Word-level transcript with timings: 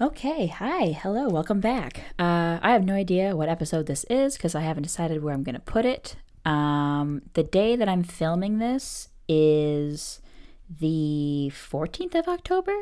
Okay, 0.00 0.48
hi, 0.48 0.86
hello, 0.86 1.28
welcome 1.28 1.60
back. 1.60 2.00
Uh, 2.18 2.58
I 2.60 2.72
have 2.72 2.84
no 2.84 2.94
idea 2.94 3.36
what 3.36 3.48
episode 3.48 3.86
this 3.86 4.02
is 4.10 4.36
because 4.36 4.56
I 4.56 4.62
haven't 4.62 4.82
decided 4.82 5.22
where 5.22 5.32
I'm 5.32 5.44
going 5.44 5.54
to 5.54 5.60
put 5.60 5.84
it. 5.84 6.16
Um, 6.44 7.22
the 7.34 7.44
day 7.44 7.76
that 7.76 7.88
I'm 7.88 8.02
filming 8.02 8.58
this 8.58 9.10
is 9.28 10.20
the 10.68 11.52
14th 11.54 12.16
of 12.16 12.26
October? 12.26 12.74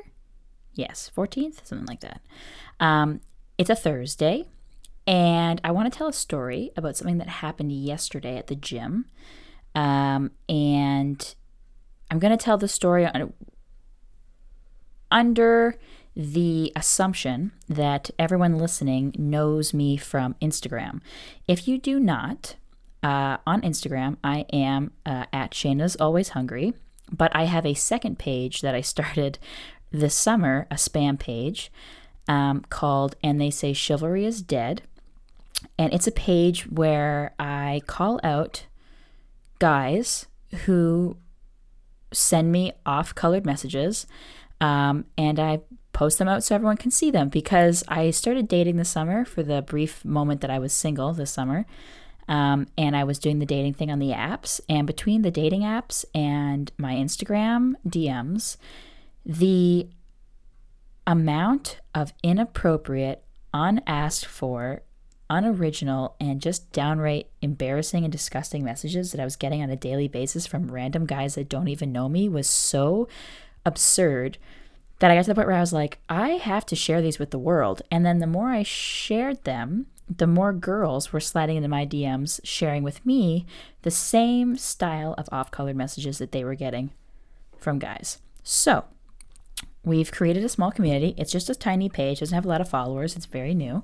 Yes, 0.73 1.11
14th, 1.15 1.67
something 1.67 1.85
like 1.85 2.01
that. 2.01 2.23
Um, 2.81 3.21
it's 3.59 3.69
a 3.69 3.77
Thursday, 3.77 4.47
and 5.07 5.61
I 5.63 5.71
want 5.71 5.93
to 5.93 5.97
tell 5.97 6.09
a 6.09 6.15
story 6.15 6.71
about 6.79 6.97
something 6.97 7.19
that 7.19 7.29
happened 7.29 7.73
yesterday 7.73 8.39
at 8.39 8.47
the 8.47 8.57
gym. 8.57 9.05
Um, 9.75 10.31
and 10.49 11.35
I'm 12.11 12.19
going 12.19 12.37
to 12.37 12.43
tell 12.43 12.57
the 12.57 12.69
story 12.69 13.07
under 15.11 15.79
the 16.15 16.73
assumption 16.77 17.53
that 17.69 18.11
everyone 18.19 18.59
listening 18.59 19.15
knows 19.19 19.73
me 19.73 19.97
from 19.97 20.35
Instagram. 20.43 21.01
If 21.49 21.67
you 21.67 21.79
do 21.79 21.99
not, 21.99 22.57
uh, 23.03 23.39
on 23.47 23.63
Instagram, 23.63 24.17
I 24.23 24.45
am 24.53 24.93
uh, 25.05 25.25
at 25.33 25.53
Shayna's 25.53 25.97
Always 25.97 26.31
Hungry, 26.31 26.75
but 27.11 27.35
I 27.35 27.45
have 27.45 27.67
a 27.67 27.75
second 27.75 28.19
page 28.19 28.61
that 28.61 28.75
I 28.75 28.81
started 28.81 29.39
this 29.91 30.15
summer, 30.15 30.67
a 30.71 30.77
spam 30.77 31.19
page 31.19 31.73
um, 32.29 32.65
called 32.69 33.17
And 33.23 33.41
They 33.41 33.51
Say 33.51 33.73
Chivalry 33.73 34.25
is 34.25 34.43
Dead. 34.43 34.83
And 35.79 35.93
it's 35.93 36.07
a 36.07 36.13
page 36.13 36.71
where 36.71 37.35
I 37.39 37.83
call 37.87 38.21
out 38.25 38.67
guys 39.59 40.27
who 40.67 41.17
send 42.13 42.53
me 42.53 42.73
off 42.85 43.15
colored 43.15 43.47
messages 43.47 44.07
um, 44.61 45.05
and 45.17 45.41
I 45.41 45.61
post 45.93 46.19
them 46.19 46.29
out 46.29 46.43
so 46.43 46.55
everyone 46.55 46.77
can 46.77 46.91
see 46.91 47.11
them 47.11 47.29
because 47.29 47.85
I 47.89 48.11
started 48.11 48.49
dating 48.49 48.77
this 48.77 48.89
summer 48.89 49.25
for 49.25 49.43
the 49.43 49.63
brief 49.63 50.05
moment 50.05 50.41
that 50.41 50.51
I 50.51 50.59
was 50.59 50.73
single 50.73 51.13
this 51.13 51.31
summer. 51.31 51.67
Um, 52.29 52.69
and 52.79 52.97
I 52.97 53.05
was 53.05 53.19
doing 53.19 53.41
the 53.41 53.47
dating 53.47 53.75
thing 53.75 53.91
on 53.91 53.99
the 53.99 54.11
apps. 54.11 54.61
And 54.69 54.87
between 54.87 55.23
the 55.23 55.31
dating 55.31 55.63
apps 55.63 56.05
and 56.15 56.71
my 56.79 56.95
Instagram 56.95 57.75
DMs, 57.87 58.57
the 59.27 59.89
amount 61.07 61.81
of 61.95 62.13
inappropriate, 62.23 63.25
unasked 63.53 64.25
for, 64.25 64.83
unoriginal, 65.29 66.15
and 66.21 66.41
just 66.41 66.71
downright 66.73 67.29
embarrassing 67.41 68.05
and 68.05 68.13
disgusting 68.13 68.65
messages 68.65 69.13
that 69.13 69.21
I 69.21 69.25
was 69.25 69.37
getting 69.37 69.63
on 69.63 69.71
a 69.71 69.77
daily 69.77 70.09
basis 70.09 70.47
from 70.47 70.71
random 70.71 71.07
guys 71.07 71.35
that 71.35 71.49
don't 71.49 71.69
even 71.69 71.93
know 71.93 72.09
me 72.09 72.29
was 72.29 72.49
so 72.49 73.09
absurd 73.67 74.39
that 75.03 75.11
I 75.11 75.17
got 75.17 75.23
to 75.25 75.31
the 75.31 75.35
point 75.35 75.49
where 75.49 75.57
I 75.57 75.61
was 75.61 75.73
like, 75.73 75.99
I 76.09 76.29
have 76.35 76.65
to 76.67 76.77
share 76.77 77.03
these 77.03 77.19
with 77.19 77.33
the 77.33 77.39
world. 77.39 77.83
And 77.91 78.07
then 78.07 78.21
the 78.21 78.27
more 78.29 78.51
I 78.51 78.63
shared 78.63 79.43
them, 79.43 79.87
the 80.09 80.29
more 80.29 80.53
girls 80.53 81.13
were 81.13 81.19
sliding 81.19 81.57
into 81.57 81.69
my 81.69 81.85
DMs, 81.85 82.39
sharing 82.45 82.85
with 82.85 83.05
me 83.05 83.45
the 83.83 83.91
same 83.91 84.57
style 84.57 85.17
of 85.19 85.29
off 85.33 85.51
colored 85.51 85.75
messages 85.75 86.19
that 86.19 86.31
they 86.31 86.45
were 86.45 86.55
getting 86.55 86.93
from 87.59 87.81
guys. 87.81 88.19
So 88.45 88.85
we've 89.85 90.13
created 90.13 90.45
a 90.45 90.49
small 90.49 90.71
community. 90.71 91.17
It's 91.19 91.33
just 91.33 91.51
a 91.51 91.57
tiny 91.57 91.89
page, 91.89 92.21
doesn't 92.21 92.33
have 92.33 92.45
a 92.45 92.49
lot 92.49 92.61
of 92.61 92.69
followers, 92.69 93.17
it's 93.17 93.27
very 93.27 93.55
new. 93.55 93.83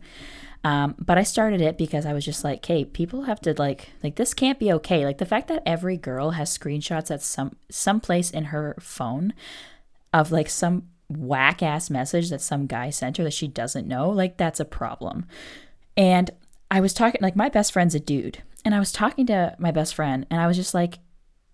Um, 0.63 0.95
but 1.01 1.19
I 1.19 1.25
started 1.25 1.61
it 1.61 1.77
because 1.77 2.07
I 2.07 2.13
was 2.13 2.25
just 2.25 2.45
like, 2.45 2.65
hey, 2.65 2.85
people 2.85 3.23
have 3.23 3.41
to 3.41 3.55
like 3.59 3.91
like 4.05 4.15
this 4.15 4.35
can't 4.35 4.61
be 4.61 4.73
okay. 4.75 5.05
Like 5.05 5.19
the 5.19 5.27
fact 5.27 5.49
that 5.49 5.65
every 5.67 5.97
girl 5.97 6.31
has 6.31 6.57
screenshots 6.57 7.11
at 7.11 7.23
some 7.23 7.57
some 7.69 7.99
place 7.99 8.31
in 8.31 8.45
her 8.45 8.77
phone 8.79 9.35
of 10.13 10.31
like 10.31 10.49
some 10.49 10.85
whack 11.09 11.63
ass 11.63 11.91
message 11.91 12.31
that 12.31 12.41
some 12.41 12.67
guy 12.67 12.91
sent 12.91 13.17
her 13.17 13.25
that 13.25 13.33
she 13.33 13.49
doesn't 13.49 13.89
know, 13.89 14.11
like 14.11 14.37
that's 14.37 14.61
a 14.61 14.65
problem. 14.65 15.27
And 15.97 16.31
I 16.71 16.81
was 16.81 16.95
talking 16.95 17.21
like 17.23 17.37
my 17.37 17.49
best 17.49 17.73
friend's 17.73 17.95
a 17.95 18.01
dude, 18.01 18.43
and 18.65 18.75
I 18.75 18.79
was 18.79 18.93
talking 18.93 19.27
to 19.27 19.55
my 19.59 19.71
best 19.71 19.95
friend 19.95 20.27
and 20.31 20.41
I 20.41 20.47
was 20.47 20.57
just 20.57 20.75
like 20.75 20.99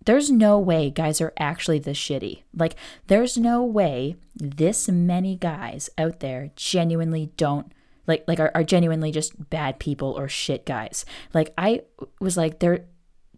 there's 0.05 0.31
no 0.31 0.59
way 0.59 0.91
guys 0.91 1.21
are 1.21 1.33
actually 1.39 1.79
this 1.79 1.99
shitty. 1.99 2.43
Like 2.55 2.77
there's 3.07 3.39
no 3.39 3.63
way 3.63 4.17
this 4.35 4.89
many 4.89 5.37
guys 5.37 5.89
out 5.97 6.21
there 6.21 6.51
genuinely 6.57 7.31
don't 7.37 7.73
like 8.07 8.25
like 8.27 8.41
are, 8.41 8.51
are 8.55 8.65
genuinely 8.65 9.11
just 9.11 9.51
bad 9.51 9.79
people 9.79 10.13
or 10.13 10.29
shit 10.29 10.67
guys. 10.67 11.05
Like 11.33 11.55
I 11.57 11.83
was 12.21 12.37
like 12.37 12.59
they're 12.59 12.85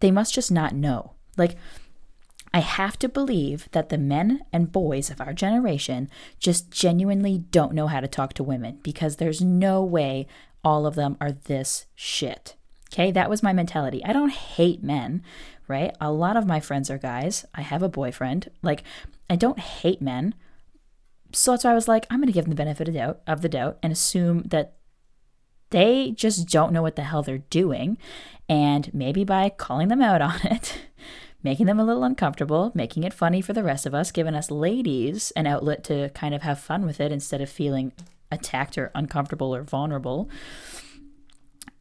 they 0.01 0.11
must 0.11 0.35
just 0.35 0.51
not 0.51 0.75
know. 0.75 1.13
Like 1.37 1.57
I 2.57 2.61
have 2.61 2.99
to 3.01 3.09
believe 3.11 3.69
that 3.73 3.91
the 3.91 3.99
men 3.99 4.41
and 4.51 4.73
boys 4.73 5.11
of 5.11 5.21
our 5.21 5.35
generation 5.35 6.09
just 6.39 6.71
genuinely 6.71 7.37
don't 7.37 7.75
know 7.75 7.87
how 7.87 8.01
to 8.01 8.09
talk 8.09 8.33
to 8.33 8.43
women 8.43 8.79
because 8.83 9.17
there's 9.17 9.43
no 9.43 9.85
way 9.85 10.27
all 10.65 10.87
of 10.87 10.95
them 10.95 11.19
are 11.21 11.33
this 11.33 11.85
shit. 11.95 12.57
Okay, 12.91 13.11
that 13.11 13.29
was 13.29 13.43
my 13.43 13.53
mentality. 13.53 14.03
I 14.07 14.15
don't 14.15 14.33
hate 14.33 14.83
men, 14.83 15.23
right? 15.69 15.95
A 16.01 16.11
lot 16.11 16.39
of 16.39 16.47
my 16.47 16.59
friends 16.59 16.89
are 16.89 16.97
guys. 16.97 17.45
I 17.55 17.61
have 17.61 17.83
a 17.83 17.91
boyfriend. 17.91 18.51
Like, 18.63 18.85
I 19.29 19.37
don't 19.37 19.59
hate 19.59 20.01
men. 20.01 20.35
So 21.33 21.51
that's 21.51 21.65
why 21.65 21.73
I 21.73 21.75
was 21.75 21.89
like, 21.89 22.07
I'm 22.09 22.21
going 22.21 22.29
to 22.29 22.33
give 22.33 22.47
them 22.47 22.53
the 22.53 22.57
benefit 22.57 22.89
of 22.89 22.95
doubt 22.95 23.21
of 23.27 23.43
the 23.43 23.51
doubt 23.51 23.77
and 23.83 23.93
assume 23.93 24.45
that 24.45 24.77
they 25.69 26.13
just 26.13 26.49
don't 26.49 26.73
know 26.73 26.81
what 26.81 26.97
the 26.97 27.03
hell 27.03 27.23
they're 27.23 27.37
doing. 27.37 27.99
And 28.49 28.95
maybe 28.95 29.25
by 29.25 29.51
calling 29.51 29.89
them 29.89 30.01
out 30.01 30.23
on 30.23 30.41
it, 30.45 30.87
making 31.47 31.67
them 31.67 31.79
a 31.79 31.85
little 31.85 32.03
uncomfortable, 32.03 32.73
making 32.75 33.05
it 33.05 33.15
funny 33.15 33.41
for 33.41 33.53
the 33.53 33.63
rest 33.63 33.87
of 33.87 33.95
us, 33.95 34.11
giving 34.11 34.35
us 34.35 34.51
ladies 34.51 35.31
an 35.37 35.47
outlet 35.47 35.85
to 35.85 36.09
kind 36.09 36.35
of 36.35 36.43
have 36.43 36.59
fun 36.59 36.85
with 36.85 37.01
it 37.01 37.13
instead 37.13 37.41
of 37.41 37.49
feeling 37.49 37.93
attacked 38.33 38.77
or 38.77 38.91
uncomfortable 38.97 39.55
or 39.55 39.63
vulnerable. 39.63 40.29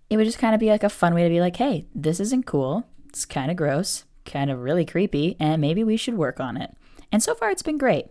It 0.08 0.18
would 0.18 0.28
just 0.28 0.38
kind 0.38 0.54
of 0.54 0.60
be 0.60 0.70
like 0.70 0.84
a 0.84 0.90
fun 0.90 1.16
way 1.16 1.24
to 1.24 1.30
be 1.30 1.42
like, 1.42 1.56
hey, 1.56 1.88
this 1.96 2.20
isn't 2.20 2.46
cool. 2.46 2.86
It's 3.10 3.26
kind 3.26 3.50
of 3.50 3.58
gross, 3.58 4.04
kind 4.24 4.52
of 4.52 4.60
really 4.60 4.86
creepy, 4.86 5.36
and 5.40 5.60
maybe 5.60 5.84
we 5.84 5.98
should 5.98 6.14
work 6.14 6.40
on 6.40 6.58
it. 6.58 6.72
And 7.12 7.24
so 7.24 7.34
far, 7.34 7.50
it's 7.50 7.64
been 7.64 7.80
great. 7.80 8.06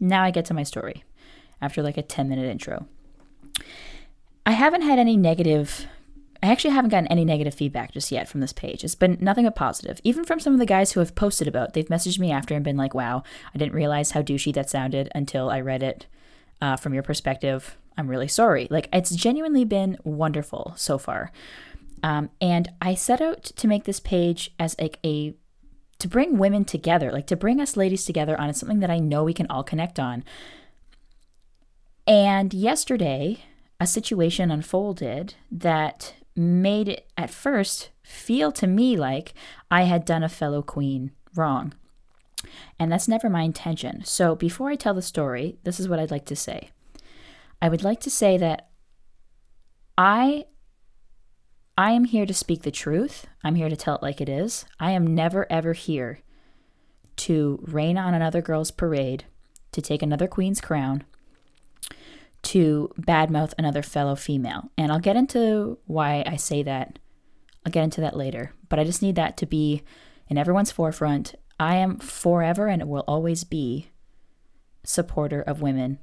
Now 0.00 0.22
I 0.22 0.30
get 0.30 0.46
to 0.46 0.54
my 0.54 0.62
story 0.62 1.04
after 1.60 1.82
like 1.82 1.98
a 1.98 2.02
10 2.02 2.26
minute 2.26 2.50
intro. 2.50 2.86
I 4.46 4.52
haven't 4.52 4.80
had 4.80 4.98
any 4.98 5.18
negative, 5.18 5.84
I 6.42 6.52
actually 6.52 6.70
haven't 6.70 6.90
gotten 6.90 7.08
any 7.08 7.24
negative 7.24 7.54
feedback 7.54 7.92
just 7.92 8.12
yet 8.12 8.28
from 8.28 8.40
this 8.40 8.52
page. 8.52 8.84
It's 8.84 8.94
been 8.94 9.18
nothing 9.20 9.44
but 9.44 9.56
positive. 9.56 10.00
Even 10.04 10.24
from 10.24 10.38
some 10.38 10.52
of 10.52 10.60
the 10.60 10.66
guys 10.66 10.92
who 10.92 11.00
have 11.00 11.14
posted 11.14 11.48
about, 11.48 11.72
they've 11.72 11.88
messaged 11.88 12.18
me 12.18 12.30
after 12.30 12.54
and 12.54 12.64
been 12.64 12.76
like, 12.76 12.94
wow, 12.94 13.24
I 13.54 13.58
didn't 13.58 13.74
realize 13.74 14.12
how 14.12 14.22
douchey 14.22 14.54
that 14.54 14.70
sounded 14.70 15.10
until 15.14 15.50
I 15.50 15.60
read 15.60 15.82
it 15.82 16.06
uh, 16.62 16.76
from 16.76 16.94
your 16.94 17.02
perspective. 17.02 17.76
I'm 17.96 18.08
really 18.08 18.28
sorry. 18.28 18.68
Like, 18.70 18.88
it's 18.92 19.10
genuinely 19.10 19.64
been 19.64 19.98
wonderful 20.04 20.74
so 20.76 20.96
far. 20.96 21.32
Um, 22.04 22.30
and 22.40 22.70
I 22.80 22.94
set 22.94 23.20
out 23.20 23.42
to 23.42 23.66
make 23.66 23.84
this 23.84 23.98
page 23.98 24.52
as 24.58 24.76
like 24.80 25.00
a 25.04 25.34
to 25.98 26.06
bring 26.06 26.38
women 26.38 26.64
together, 26.64 27.10
like 27.10 27.26
to 27.26 27.36
bring 27.36 27.60
us 27.60 27.76
ladies 27.76 28.04
together 28.04 28.40
on 28.40 28.54
something 28.54 28.78
that 28.78 28.90
I 28.90 29.00
know 29.00 29.24
we 29.24 29.34
can 29.34 29.48
all 29.48 29.64
connect 29.64 29.98
on. 29.98 30.22
And 32.06 32.54
yesterday, 32.54 33.40
a 33.80 33.86
situation 33.86 34.52
unfolded 34.52 35.34
that 35.50 36.14
made 36.38 36.88
it 36.88 37.10
at 37.16 37.30
first 37.30 37.90
feel 38.02 38.52
to 38.52 38.66
me 38.66 38.96
like 38.96 39.34
I 39.70 39.82
had 39.82 40.04
done 40.04 40.22
a 40.22 40.28
fellow 40.28 40.62
queen 40.62 41.12
wrong. 41.34 41.74
And 42.78 42.90
that's 42.90 43.08
never 43.08 43.28
my 43.28 43.42
intention. 43.42 44.04
So 44.04 44.34
before 44.34 44.70
I 44.70 44.76
tell 44.76 44.94
the 44.94 45.02
story, 45.02 45.58
this 45.64 45.80
is 45.80 45.88
what 45.88 45.98
I'd 45.98 46.10
like 46.10 46.26
to 46.26 46.36
say. 46.36 46.70
I 47.60 47.68
would 47.68 47.82
like 47.82 48.00
to 48.00 48.10
say 48.10 48.38
that 48.38 48.68
I 49.96 50.44
I 51.76 51.92
am 51.92 52.04
here 52.04 52.26
to 52.26 52.34
speak 52.34 52.62
the 52.62 52.70
truth. 52.70 53.26
I'm 53.44 53.54
here 53.54 53.68
to 53.68 53.76
tell 53.76 53.96
it 53.96 54.02
like 54.02 54.20
it 54.20 54.28
is. 54.28 54.64
I 54.80 54.92
am 54.92 55.14
never 55.14 55.46
ever 55.50 55.72
here 55.72 56.20
to 57.16 57.64
rain 57.66 57.98
on 57.98 58.14
another 58.14 58.40
girl's 58.40 58.70
parade, 58.70 59.24
to 59.72 59.82
take 59.82 60.02
another 60.02 60.28
queen's 60.28 60.60
crown, 60.60 61.04
to 62.42 62.90
badmouth 63.00 63.52
another 63.58 63.82
fellow 63.82 64.14
female. 64.14 64.70
And 64.78 64.92
I'll 64.92 65.00
get 65.00 65.16
into 65.16 65.78
why 65.86 66.22
I 66.26 66.36
say 66.36 66.62
that. 66.62 66.98
I'll 67.64 67.72
get 67.72 67.84
into 67.84 68.00
that 68.00 68.16
later. 68.16 68.52
But 68.68 68.78
I 68.78 68.84
just 68.84 69.02
need 69.02 69.16
that 69.16 69.36
to 69.38 69.46
be 69.46 69.82
in 70.28 70.38
everyone's 70.38 70.70
forefront. 70.70 71.34
I 71.58 71.76
am 71.76 71.98
forever 71.98 72.68
and 72.68 72.88
will 72.88 73.04
always 73.08 73.44
be 73.44 73.90
supporter 74.84 75.42
of 75.42 75.60
women, 75.60 75.98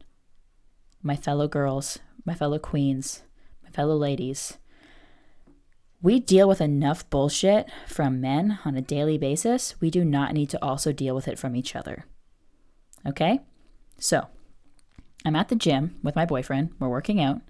my 1.01 1.15
fellow 1.15 1.47
girls, 1.47 1.99
my 2.25 2.35
fellow 2.35 2.59
queens, 2.59 3.23
my 3.63 3.69
fellow 3.69 3.95
ladies. 3.95 4.57
We 6.01 6.19
deal 6.19 6.47
with 6.47 6.61
enough 6.61 7.09
bullshit 7.09 7.67
from 7.87 8.21
men 8.21 8.59
on 8.65 8.75
a 8.75 8.81
daily 8.81 9.17
basis. 9.17 9.79
We 9.81 9.89
do 9.89 10.05
not 10.05 10.33
need 10.33 10.49
to 10.51 10.63
also 10.63 10.91
deal 10.91 11.15
with 11.15 11.27
it 11.27 11.39
from 11.39 11.55
each 11.55 11.75
other. 11.75 12.05
Okay? 13.07 13.39
So, 13.97 14.27
I'm 15.25 15.35
at 15.35 15.49
the 15.49 15.55
gym 15.55 15.95
with 16.03 16.15
my 16.15 16.25
boyfriend. 16.25 16.71
We're 16.79 16.87
working 16.87 17.19
out. 17.19 17.41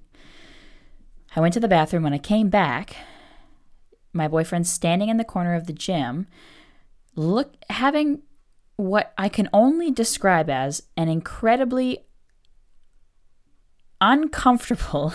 I 1.35 1.41
went 1.41 1.53
to 1.55 1.59
the 1.59 1.67
bathroom. 1.67 2.03
When 2.03 2.13
I 2.13 2.17
came 2.17 2.49
back, 2.49 2.95
my 4.13 4.29
boyfriend's 4.29 4.71
standing 4.71 5.09
in 5.09 5.17
the 5.17 5.25
corner 5.25 5.53
of 5.53 5.67
the 5.67 5.73
gym, 5.73 6.27
look 7.15 7.55
having 7.69 8.21
what 8.77 9.13
I 9.17 9.29
can 9.29 9.49
only 9.51 9.91
describe 9.91 10.49
as 10.49 10.83
an 10.95 11.09
incredibly 11.09 12.05
uncomfortable 13.99 15.13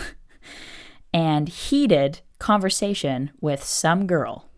and 1.13 1.49
heated 1.49 2.21
conversation 2.39 3.31
with 3.41 3.63
some 3.63 4.07
girl. 4.07 4.49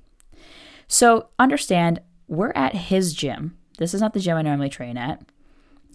So 0.87 1.29
understand, 1.39 2.01
we're 2.27 2.53
at 2.55 2.75
his 2.75 3.13
gym. 3.13 3.57
This 3.77 3.93
is 3.93 4.01
not 4.01 4.13
the 4.13 4.19
gym 4.19 4.37
I 4.37 4.41
normally 4.41 4.69
train 4.69 4.97
at. 4.97 5.21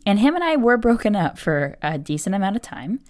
And 0.08 0.18
him 0.18 0.34
and 0.34 0.42
I 0.42 0.56
were 0.56 0.78
broken 0.78 1.14
up 1.14 1.36
for 1.38 1.76
a 1.82 1.98
decent 1.98 2.34
amount 2.34 2.56
of 2.56 2.62
time. 2.62 3.00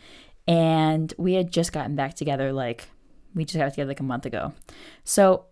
And 0.48 1.14
we 1.16 1.34
had 1.34 1.52
just 1.52 1.72
gotten 1.72 1.94
back 1.94 2.14
together, 2.14 2.52
like, 2.52 2.88
we 3.36 3.44
just 3.44 3.56
got 3.56 3.70
together 3.70 3.86
like 3.86 4.00
a 4.00 4.02
month 4.02 4.26
ago. 4.26 4.52
So 5.04 5.44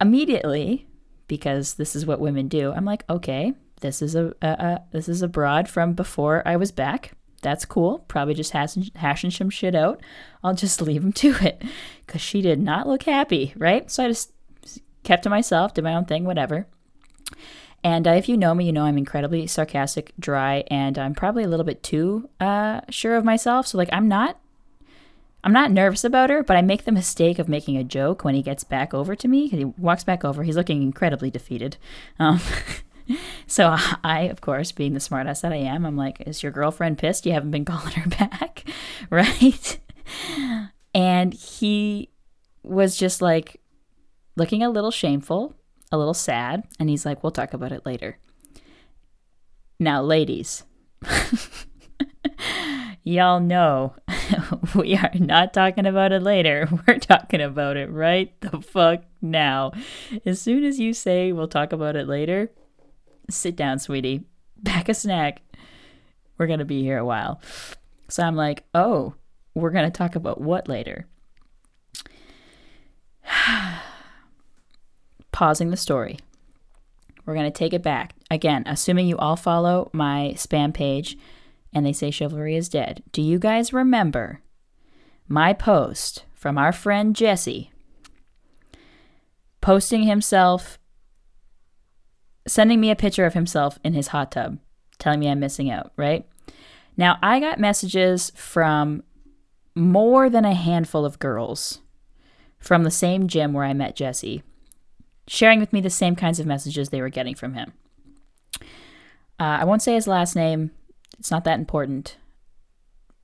immediately, 0.00 0.86
because 1.28 1.74
this 1.74 1.94
is 1.94 2.06
what 2.06 2.20
women 2.20 2.48
do, 2.48 2.72
I'm 2.72 2.86
like, 2.86 3.04
okay, 3.10 3.52
this 3.82 4.00
is 4.00 4.14
a, 4.14 4.32
a, 4.40 4.48
a 4.48 4.82
this 4.92 5.10
is 5.10 5.20
a 5.20 5.28
broad 5.28 5.68
from 5.68 5.92
before 5.92 6.42
I 6.46 6.56
was 6.56 6.72
back. 6.72 7.12
That's 7.42 7.66
cool. 7.66 7.98
Probably 8.08 8.32
just 8.32 8.52
hashing, 8.52 8.88
hashing 8.94 9.30
some 9.30 9.50
shit 9.50 9.74
out. 9.74 10.00
I'll 10.42 10.54
just 10.54 10.80
leave 10.80 11.04
him 11.04 11.12
to 11.12 11.34
it 11.44 11.62
because 12.06 12.22
she 12.22 12.40
did 12.40 12.58
not 12.58 12.88
look 12.88 13.02
happy, 13.02 13.52
right? 13.58 13.90
So 13.90 14.06
I 14.06 14.08
just 14.08 14.32
kept 15.04 15.24
to 15.24 15.28
myself, 15.28 15.74
did 15.74 15.84
my 15.84 15.94
own 15.94 16.06
thing, 16.06 16.24
whatever. 16.24 16.66
And 17.84 18.06
uh, 18.06 18.12
if 18.12 18.28
you 18.28 18.36
know 18.36 18.54
me, 18.54 18.66
you 18.66 18.72
know 18.72 18.84
I'm 18.84 18.98
incredibly 18.98 19.46
sarcastic, 19.46 20.12
dry, 20.18 20.64
and 20.68 20.98
I'm 20.98 21.14
probably 21.14 21.42
a 21.42 21.48
little 21.48 21.64
bit 21.64 21.82
too 21.82 22.28
uh, 22.40 22.82
sure 22.88 23.16
of 23.16 23.24
myself. 23.24 23.66
So 23.66 23.78
like 23.78 23.88
I'm 23.92 24.06
not, 24.06 24.38
I'm 25.42 25.52
not 25.52 25.72
nervous 25.72 26.04
about 26.04 26.30
her, 26.30 26.44
but 26.44 26.56
I 26.56 26.62
make 26.62 26.84
the 26.84 26.92
mistake 26.92 27.40
of 27.40 27.48
making 27.48 27.76
a 27.76 27.84
joke 27.84 28.24
when 28.24 28.36
he 28.36 28.42
gets 28.42 28.62
back 28.62 28.94
over 28.94 29.16
to 29.16 29.26
me. 29.26 29.48
He 29.48 29.64
walks 29.64 30.04
back 30.04 30.24
over. 30.24 30.44
He's 30.44 30.56
looking 30.56 30.82
incredibly 30.82 31.30
defeated. 31.30 31.76
Um, 32.20 32.40
so 33.48 33.76
I, 34.04 34.28
of 34.30 34.40
course, 34.40 34.70
being 34.70 34.94
the 34.94 35.00
smartass 35.00 35.40
that 35.40 35.52
I 35.52 35.56
am, 35.56 35.84
I'm 35.84 35.96
like, 35.96 36.20
"Is 36.20 36.42
your 36.44 36.52
girlfriend 36.52 36.98
pissed? 36.98 37.26
You 37.26 37.32
haven't 37.32 37.50
been 37.50 37.64
calling 37.66 37.92
her 37.94 38.08
back, 38.08 38.64
right?" 39.10 39.78
And 40.94 41.34
he 41.34 42.10
was 42.62 42.96
just 42.96 43.20
like 43.20 43.60
looking 44.36 44.62
a 44.62 44.70
little 44.70 44.92
shameful 44.92 45.56
a 45.92 45.98
little 45.98 46.14
sad, 46.14 46.64
and 46.80 46.88
he's 46.88 47.06
like, 47.06 47.22
We'll 47.22 47.30
talk 47.30 47.54
about 47.54 47.70
it 47.70 47.86
later. 47.86 48.18
Now, 49.78 50.02
ladies, 50.02 50.64
y'all 53.02 53.40
know 53.40 53.94
we 54.74 54.96
are 54.96 55.10
not 55.14 55.52
talking 55.52 55.86
about 55.86 56.12
it 56.12 56.22
later. 56.22 56.68
We're 56.86 56.98
talking 56.98 57.40
about 57.40 57.76
it 57.76 57.90
right 57.90 58.38
the 58.40 58.60
fuck 58.60 59.02
now. 59.20 59.72
As 60.24 60.40
soon 60.40 60.64
as 60.64 60.78
you 60.78 60.92
say 60.92 61.32
we'll 61.32 61.48
talk 61.48 61.72
about 61.72 61.96
it 61.96 62.06
later, 62.06 62.50
sit 63.28 63.56
down, 63.56 63.78
sweetie. 63.78 64.22
Pack 64.64 64.88
a 64.88 64.94
snack. 64.94 65.42
We're 66.38 66.46
going 66.46 66.60
to 66.60 66.64
be 66.64 66.82
here 66.82 66.98
a 66.98 67.04
while. 67.04 67.40
So 68.08 68.22
I'm 68.22 68.36
like, 68.36 68.64
oh, 68.74 69.14
we're 69.54 69.70
going 69.70 69.90
to 69.90 69.96
talk 69.96 70.14
about 70.14 70.40
what 70.40 70.68
later? 70.68 71.06
pausing 75.32 75.70
the 75.70 75.76
story. 75.76 76.18
We're 77.24 77.34
going 77.34 77.50
to 77.50 77.58
take 77.58 77.72
it 77.72 77.82
back. 77.82 78.14
Again, 78.30 78.64
assuming 78.66 79.06
you 79.06 79.16
all 79.18 79.36
follow 79.36 79.90
my 79.92 80.32
spam 80.36 80.72
page 80.74 81.16
and 81.72 81.86
they 81.86 81.92
say 81.92 82.10
chivalry 82.10 82.56
is 82.56 82.68
dead. 82.68 83.02
Do 83.12 83.22
you 83.22 83.38
guys 83.38 83.72
remember 83.72 84.42
my 85.28 85.52
post 85.52 86.24
from 86.34 86.58
our 86.58 86.72
friend 86.72 87.16
Jesse 87.16 87.70
posting 89.60 90.02
himself, 90.02 90.78
sending 92.46 92.80
me 92.80 92.90
a 92.90 92.96
picture 92.96 93.24
of 93.24 93.34
himself 93.34 93.78
in 93.84 93.94
his 93.94 94.08
hot 94.08 94.32
tub, 94.32 94.58
telling 94.98 95.20
me 95.20 95.28
I'm 95.28 95.40
missing 95.40 95.70
out, 95.70 95.92
right? 95.96 96.26
Now, 96.96 97.18
I 97.22 97.40
got 97.40 97.58
messages 97.58 98.32
from 98.34 99.02
more 99.74 100.28
than 100.28 100.44
a 100.44 100.54
handful 100.54 101.06
of 101.06 101.18
girls 101.18 101.80
from 102.58 102.84
the 102.84 102.90
same 102.90 103.28
gym 103.28 103.52
where 103.52 103.64
I 103.64 103.72
met 103.72 103.96
Jesse 103.96 104.42
sharing 105.32 105.60
with 105.60 105.72
me 105.72 105.80
the 105.80 105.88
same 105.88 106.14
kinds 106.14 106.38
of 106.38 106.44
messages 106.46 106.90
they 106.90 107.00
were 107.00 107.08
getting 107.08 107.34
from 107.34 107.54
him. 107.54 107.72
Uh, 109.40 109.60
I 109.60 109.64
won't 109.64 109.80
say 109.80 109.94
his 109.94 110.06
last 110.06 110.36
name, 110.36 110.72
it's 111.18 111.30
not 111.30 111.44
that 111.44 111.58
important. 111.58 112.18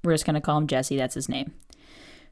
We're 0.03 0.15
just 0.15 0.25
going 0.25 0.35
to 0.35 0.41
call 0.41 0.57
him 0.57 0.67
Jesse, 0.67 0.97
that's 0.97 1.15
his 1.15 1.29
name. 1.29 1.53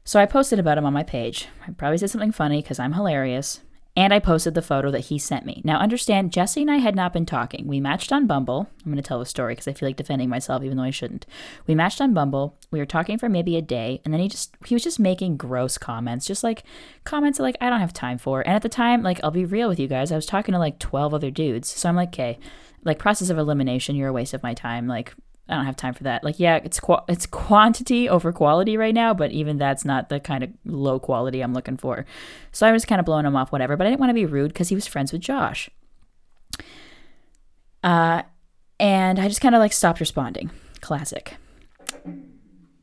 So 0.03 0.19
I 0.19 0.25
posted 0.25 0.57
about 0.57 0.79
him 0.79 0.85
on 0.85 0.93
my 0.93 1.03
page. 1.03 1.47
I 1.67 1.71
probably 1.71 1.99
said 1.99 2.09
something 2.09 2.31
funny 2.31 2.59
because 2.59 2.79
I'm 2.79 2.93
hilarious. 2.93 3.59
And 3.97 4.13
I 4.13 4.19
posted 4.19 4.53
the 4.53 4.61
photo 4.61 4.91
that 4.91 5.05
he 5.05 5.17
sent 5.17 5.43
me. 5.43 5.59
Now, 5.65 5.79
understand, 5.79 6.31
Jesse 6.31 6.61
and 6.61 6.69
I 6.69 6.77
had 6.77 6.95
not 6.95 7.13
been 7.13 7.25
talking. 7.25 7.65
We 7.65 7.79
matched 7.79 8.11
on 8.11 8.27
Bumble. 8.27 8.69
I'm 8.85 8.91
going 8.91 8.97
to 8.97 9.01
tell 9.01 9.17
the 9.17 9.25
story 9.25 9.53
because 9.55 9.67
I 9.67 9.73
feel 9.73 9.89
like 9.89 9.95
defending 9.95 10.29
myself, 10.29 10.61
even 10.61 10.77
though 10.77 10.83
I 10.83 10.91
shouldn't. 10.91 11.25
We 11.65 11.73
matched 11.73 11.99
on 11.99 12.13
Bumble. 12.13 12.59
We 12.69 12.77
were 12.77 12.85
talking 12.85 13.17
for 13.17 13.27
maybe 13.27 13.57
a 13.57 13.61
day, 13.61 13.99
and 14.05 14.13
then 14.13 14.21
he 14.21 14.29
just 14.29 14.55
he 14.67 14.75
was 14.75 14.83
just 14.83 14.99
making 14.99 15.37
gross 15.37 15.79
comments, 15.79 16.27
just 16.27 16.43
like 16.43 16.63
comments 17.05 17.39
that 17.39 17.43
like 17.43 17.57
I 17.59 17.71
don't 17.71 17.79
have 17.79 17.91
time 17.91 18.19
for. 18.19 18.41
And 18.41 18.53
at 18.53 18.61
the 18.61 18.69
time, 18.69 19.01
like 19.01 19.19
I'll 19.23 19.31
be 19.31 19.45
real 19.45 19.67
with 19.67 19.79
you 19.79 19.87
guys, 19.87 20.11
I 20.11 20.15
was 20.15 20.27
talking 20.27 20.53
to 20.53 20.59
like 20.59 20.77
12 20.77 21.15
other 21.15 21.31
dudes, 21.31 21.67
so 21.67 21.89
I'm 21.89 21.95
like, 21.95 22.09
okay, 22.09 22.37
like 22.83 22.99
process 22.99 23.31
of 23.31 23.39
elimination, 23.39 23.95
you're 23.95 24.09
a 24.09 24.13
waste 24.13 24.35
of 24.35 24.43
my 24.43 24.53
time. 24.53 24.87
Like 24.87 25.15
I 25.49 25.55
don't 25.55 25.65
have 25.65 25.77
time 25.77 25.93
for 25.93 26.03
that. 26.03 26.23
Like, 26.23 26.39
yeah, 26.39 26.57
it's 26.57 26.79
qu- 26.79 27.03
it's 27.07 27.25
quantity 27.25 28.09
over 28.09 28.33
quality 28.33 28.75
right 28.75 28.93
now, 28.93 29.13
but 29.13 29.31
even 29.31 29.57
that's 29.57 29.85
not 29.85 30.09
the 30.09 30.19
kind 30.19 30.43
of 30.43 30.49
low 30.65 30.99
quality 30.99 31.41
I'm 31.41 31.53
looking 31.53 31.77
for. 31.77 32.05
So 32.51 32.67
I 32.67 32.71
was 32.71 32.85
kind 32.85 32.99
of 32.99 33.05
blowing 33.05 33.25
him 33.25 33.35
off, 33.35 33.51
whatever. 33.51 33.77
But 33.77 33.87
I 33.87 33.89
didn't 33.91 34.01
want 34.01 34.09
to 34.09 34.15
be 34.15 34.25
rude 34.25 34.49
because 34.49 34.69
he 34.69 34.75
was 34.75 34.87
friends 34.87 35.11
with 35.13 35.21
Josh. 35.21 35.69
Uh, 37.83 38.23
and 38.79 39.19
I 39.19 39.27
just 39.27 39.41
kind 39.41 39.55
of 39.55 39.59
like 39.59 39.73
stopped 39.73 39.99
responding. 39.99 40.51
Classic. 40.81 41.35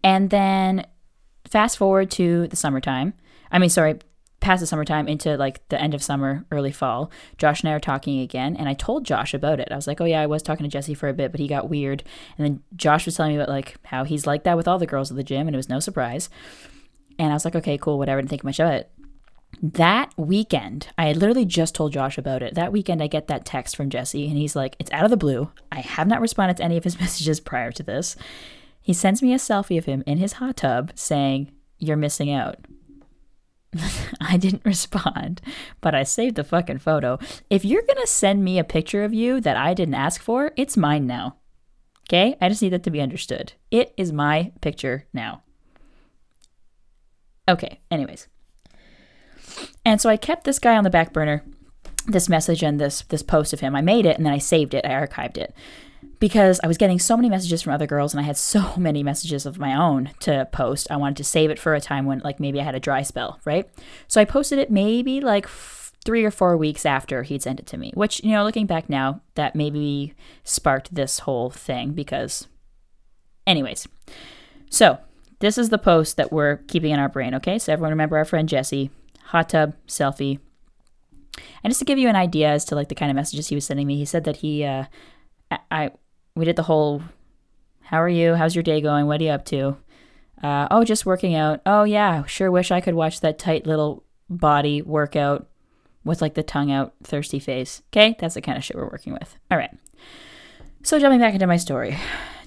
And 0.02 0.30
then 0.30 0.86
fast 1.46 1.76
forward 1.76 2.10
to 2.12 2.48
the 2.48 2.56
summertime. 2.56 3.14
I 3.52 3.58
mean, 3.58 3.70
sorry, 3.70 3.98
past 4.44 4.60
the 4.60 4.66
summertime 4.66 5.08
into 5.08 5.36
like 5.36 5.66
the 5.70 5.80
end 5.80 5.94
of 5.94 6.02
summer, 6.02 6.44
early 6.52 6.70
fall, 6.70 7.10
Josh 7.38 7.62
and 7.62 7.70
I 7.70 7.72
are 7.72 7.80
talking 7.80 8.20
again. 8.20 8.56
And 8.56 8.68
I 8.68 8.74
told 8.74 9.04
Josh 9.04 9.34
about 9.34 9.58
it. 9.58 9.68
I 9.72 9.76
was 9.76 9.86
like, 9.86 10.00
oh, 10.00 10.04
yeah, 10.04 10.20
I 10.20 10.26
was 10.26 10.42
talking 10.42 10.64
to 10.64 10.70
Jesse 10.70 10.94
for 10.94 11.08
a 11.08 11.14
bit, 11.14 11.32
but 11.32 11.40
he 11.40 11.48
got 11.48 11.70
weird. 11.70 12.04
And 12.36 12.46
then 12.46 12.62
Josh 12.76 13.06
was 13.06 13.16
telling 13.16 13.32
me 13.32 13.36
about 13.36 13.48
like 13.48 13.76
how 13.84 14.04
he's 14.04 14.26
like 14.26 14.44
that 14.44 14.56
with 14.56 14.68
all 14.68 14.78
the 14.78 14.86
girls 14.86 15.10
at 15.10 15.16
the 15.16 15.24
gym, 15.24 15.48
and 15.48 15.54
it 15.54 15.58
was 15.58 15.68
no 15.68 15.80
surprise. 15.80 16.28
And 17.18 17.30
I 17.30 17.34
was 17.34 17.44
like, 17.44 17.56
okay, 17.56 17.78
cool, 17.78 17.98
whatever, 17.98 18.20
didn't 18.20 18.30
think 18.30 18.44
much 18.44 18.60
of 18.60 18.68
it. 18.68 18.90
That 19.62 20.12
weekend, 20.16 20.88
I 20.98 21.06
had 21.06 21.16
literally 21.16 21.44
just 21.44 21.74
told 21.74 21.92
Josh 21.92 22.18
about 22.18 22.42
it. 22.42 22.54
That 22.54 22.72
weekend, 22.72 23.02
I 23.02 23.06
get 23.06 23.28
that 23.28 23.44
text 23.44 23.76
from 23.76 23.88
Jesse, 23.88 24.28
and 24.28 24.36
he's 24.36 24.56
like, 24.56 24.76
it's 24.78 24.90
out 24.92 25.04
of 25.04 25.10
the 25.10 25.16
blue. 25.16 25.50
I 25.72 25.80
have 25.80 26.08
not 26.08 26.20
responded 26.20 26.58
to 26.58 26.64
any 26.64 26.76
of 26.76 26.84
his 26.84 27.00
messages 27.00 27.40
prior 27.40 27.72
to 27.72 27.82
this. 27.82 28.14
He 28.82 28.92
sends 28.92 29.22
me 29.22 29.32
a 29.32 29.36
selfie 29.36 29.78
of 29.78 29.86
him 29.86 30.02
in 30.06 30.18
his 30.18 30.34
hot 30.34 30.58
tub 30.58 30.92
saying, 30.94 31.50
You're 31.78 31.96
missing 31.96 32.30
out. 32.30 32.58
I 34.20 34.36
didn't 34.36 34.64
respond, 34.64 35.40
but 35.80 35.94
I 35.94 36.02
saved 36.02 36.36
the 36.36 36.44
fucking 36.44 36.78
photo. 36.78 37.18
If 37.50 37.64
you're 37.64 37.82
to 37.82 38.06
send 38.06 38.44
me 38.44 38.58
a 38.58 38.64
picture 38.64 39.04
of 39.04 39.14
you 39.14 39.40
that 39.40 39.56
I 39.56 39.74
didn't 39.74 39.94
ask 39.94 40.20
for, 40.20 40.52
it's 40.56 40.76
mine 40.76 41.06
now. 41.06 41.36
Okay? 42.08 42.36
I 42.40 42.48
just 42.48 42.62
need 42.62 42.72
that 42.72 42.82
to 42.84 42.90
be 42.90 43.00
understood. 43.00 43.54
It 43.70 43.94
is 43.96 44.12
my 44.12 44.52
picture 44.60 45.06
now. 45.12 45.42
Okay, 47.48 47.80
anyways. 47.90 48.28
And 49.84 50.00
so 50.00 50.08
I 50.08 50.16
kept 50.16 50.44
this 50.44 50.58
guy 50.58 50.76
on 50.76 50.84
the 50.84 50.90
back 50.90 51.12
burner, 51.12 51.44
this 52.06 52.28
message 52.28 52.62
and 52.62 52.80
this 52.80 53.02
this 53.08 53.22
post 53.22 53.52
of 53.52 53.60
him. 53.60 53.76
I 53.76 53.82
made 53.82 54.06
it 54.06 54.16
and 54.16 54.24
then 54.24 54.32
I 54.32 54.38
saved 54.38 54.74
it, 54.74 54.84
I 54.84 54.90
archived 54.90 55.36
it 55.36 55.54
because 56.18 56.60
I 56.62 56.66
was 56.66 56.78
getting 56.78 56.98
so 56.98 57.16
many 57.16 57.28
messages 57.28 57.62
from 57.62 57.72
other 57.72 57.86
girls 57.86 58.12
and 58.12 58.20
I 58.20 58.24
had 58.24 58.36
so 58.36 58.74
many 58.78 59.02
messages 59.02 59.46
of 59.46 59.58
my 59.58 59.74
own 59.74 60.10
to 60.20 60.48
post. 60.52 60.86
I 60.90 60.96
wanted 60.96 61.16
to 61.18 61.24
save 61.24 61.50
it 61.50 61.58
for 61.58 61.74
a 61.74 61.80
time 61.80 62.06
when, 62.06 62.20
like, 62.20 62.40
maybe 62.40 62.60
I 62.60 62.64
had 62.64 62.74
a 62.74 62.80
dry 62.80 63.02
spell, 63.02 63.40
right? 63.44 63.68
So 64.08 64.20
I 64.20 64.24
posted 64.24 64.58
it 64.58 64.70
maybe 64.70 65.20
like 65.20 65.46
f- 65.46 65.92
three 66.04 66.24
or 66.24 66.30
four 66.30 66.56
weeks 66.56 66.84
after 66.84 67.22
he'd 67.22 67.42
sent 67.42 67.60
it 67.60 67.66
to 67.66 67.78
me, 67.78 67.92
which, 67.94 68.22
you 68.22 68.32
know, 68.32 68.44
looking 68.44 68.66
back 68.66 68.88
now, 68.88 69.20
that 69.34 69.56
maybe 69.56 70.14
sparked 70.44 70.94
this 70.94 71.20
whole 71.20 71.50
thing 71.50 71.92
because, 71.92 72.46
anyways. 73.46 73.88
So 74.70 74.98
this 75.40 75.58
is 75.58 75.70
the 75.70 75.78
post 75.78 76.16
that 76.16 76.32
we're 76.32 76.58
keeping 76.68 76.92
in 76.92 76.98
our 76.98 77.08
brain, 77.08 77.34
okay? 77.34 77.58
So 77.58 77.72
everyone 77.72 77.90
remember 77.90 78.16
our 78.16 78.24
friend 78.24 78.48
Jesse, 78.48 78.90
hot 79.26 79.48
tub, 79.48 79.74
selfie. 79.86 80.38
And 81.62 81.70
just 81.70 81.80
to 81.80 81.84
give 81.84 81.98
you 81.98 82.08
an 82.08 82.16
idea 82.16 82.50
as 82.50 82.64
to 82.66 82.74
like 82.74 82.88
the 82.88 82.94
kind 82.94 83.10
of 83.10 83.16
messages 83.16 83.48
he 83.48 83.54
was 83.54 83.64
sending 83.64 83.86
me, 83.86 83.96
he 83.96 84.04
said 84.04 84.24
that 84.24 84.38
he, 84.38 84.64
uh, 84.64 84.84
I 85.70 85.90
we 86.34 86.44
did 86.44 86.56
the 86.56 86.62
whole 86.64 87.02
how 87.82 88.02
are 88.02 88.08
you? 88.08 88.34
How's 88.34 88.56
your 88.56 88.62
day 88.62 88.80
going? 88.80 89.06
What 89.06 89.20
are 89.20 89.24
you 89.24 89.30
up 89.30 89.44
to? 89.46 89.76
Uh, 90.42 90.66
oh, 90.70 90.84
just 90.84 91.06
working 91.06 91.34
out. 91.34 91.60
Oh, 91.66 91.84
yeah, 91.84 92.24
sure 92.24 92.50
wish 92.50 92.70
I 92.70 92.80
could 92.80 92.94
watch 92.94 93.20
that 93.20 93.38
tight 93.38 93.66
little 93.66 94.04
body 94.28 94.82
workout 94.82 95.46
with 96.02 96.22
like 96.22 96.34
the 96.34 96.42
tongue 96.42 96.72
out, 96.72 96.94
thirsty 97.02 97.38
face. 97.38 97.82
Okay, 97.92 98.16
that's 98.18 98.34
the 98.34 98.40
kind 98.40 98.58
of 98.58 98.64
shit 98.64 98.76
we're 98.76 98.88
working 98.88 99.12
with. 99.12 99.36
All 99.50 99.58
right. 99.58 99.70
So, 100.82 100.98
jumping 100.98 101.20
back 101.20 101.34
into 101.34 101.46
my 101.46 101.56
story, 101.56 101.96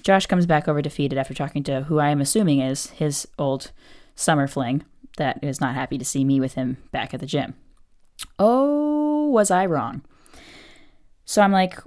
Josh 0.02 0.26
comes 0.26 0.44
back 0.44 0.68
over 0.68 0.82
defeated 0.82 1.18
after 1.18 1.34
talking 1.34 1.62
to 1.64 1.82
who 1.82 1.98
I 1.98 2.10
am 2.10 2.20
assuming 2.20 2.60
is 2.60 2.90
his 2.90 3.26
old 3.38 3.70
summer 4.14 4.46
fling 4.46 4.84
that 5.16 5.38
is 5.42 5.60
not 5.60 5.74
happy 5.74 5.98
to 5.98 6.04
see 6.04 6.24
me 6.24 6.40
with 6.40 6.54
him 6.54 6.78
back 6.92 7.14
at 7.14 7.20
the 7.20 7.26
gym. 7.26 7.54
Oh, 8.38 9.28
was 9.28 9.50
I 9.50 9.66
wrong? 9.66 10.02
So 11.24 11.42
I'm 11.42 11.52
like, 11.52 11.78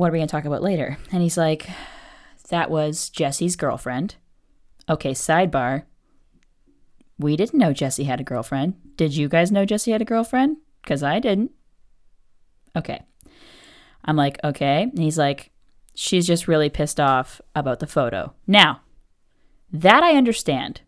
what 0.00 0.08
are 0.08 0.12
we 0.12 0.18
going 0.18 0.28
to 0.28 0.32
talk 0.32 0.46
about 0.46 0.62
later? 0.62 0.96
And 1.12 1.22
he's 1.22 1.36
like, 1.36 1.68
that 2.48 2.70
was 2.70 3.10
Jesse's 3.10 3.54
girlfriend. 3.54 4.16
Okay, 4.88 5.10
sidebar. 5.10 5.82
We 7.18 7.36
didn't 7.36 7.58
know 7.58 7.74
Jesse 7.74 8.04
had 8.04 8.18
a 8.18 8.24
girlfriend. 8.24 8.76
Did 8.96 9.14
you 9.14 9.28
guys 9.28 9.52
know 9.52 9.66
Jesse 9.66 9.90
had 9.90 10.00
a 10.00 10.06
girlfriend? 10.06 10.56
Because 10.82 11.02
I 11.02 11.18
didn't. 11.18 11.50
Okay. 12.74 13.02
I'm 14.02 14.16
like, 14.16 14.38
okay. 14.42 14.84
And 14.84 14.98
he's 14.98 15.18
like, 15.18 15.50
she's 15.94 16.26
just 16.26 16.48
really 16.48 16.70
pissed 16.70 16.98
off 16.98 17.42
about 17.54 17.80
the 17.80 17.86
photo. 17.86 18.32
Now, 18.46 18.80
that 19.70 20.02
I 20.02 20.16
understand. 20.16 20.80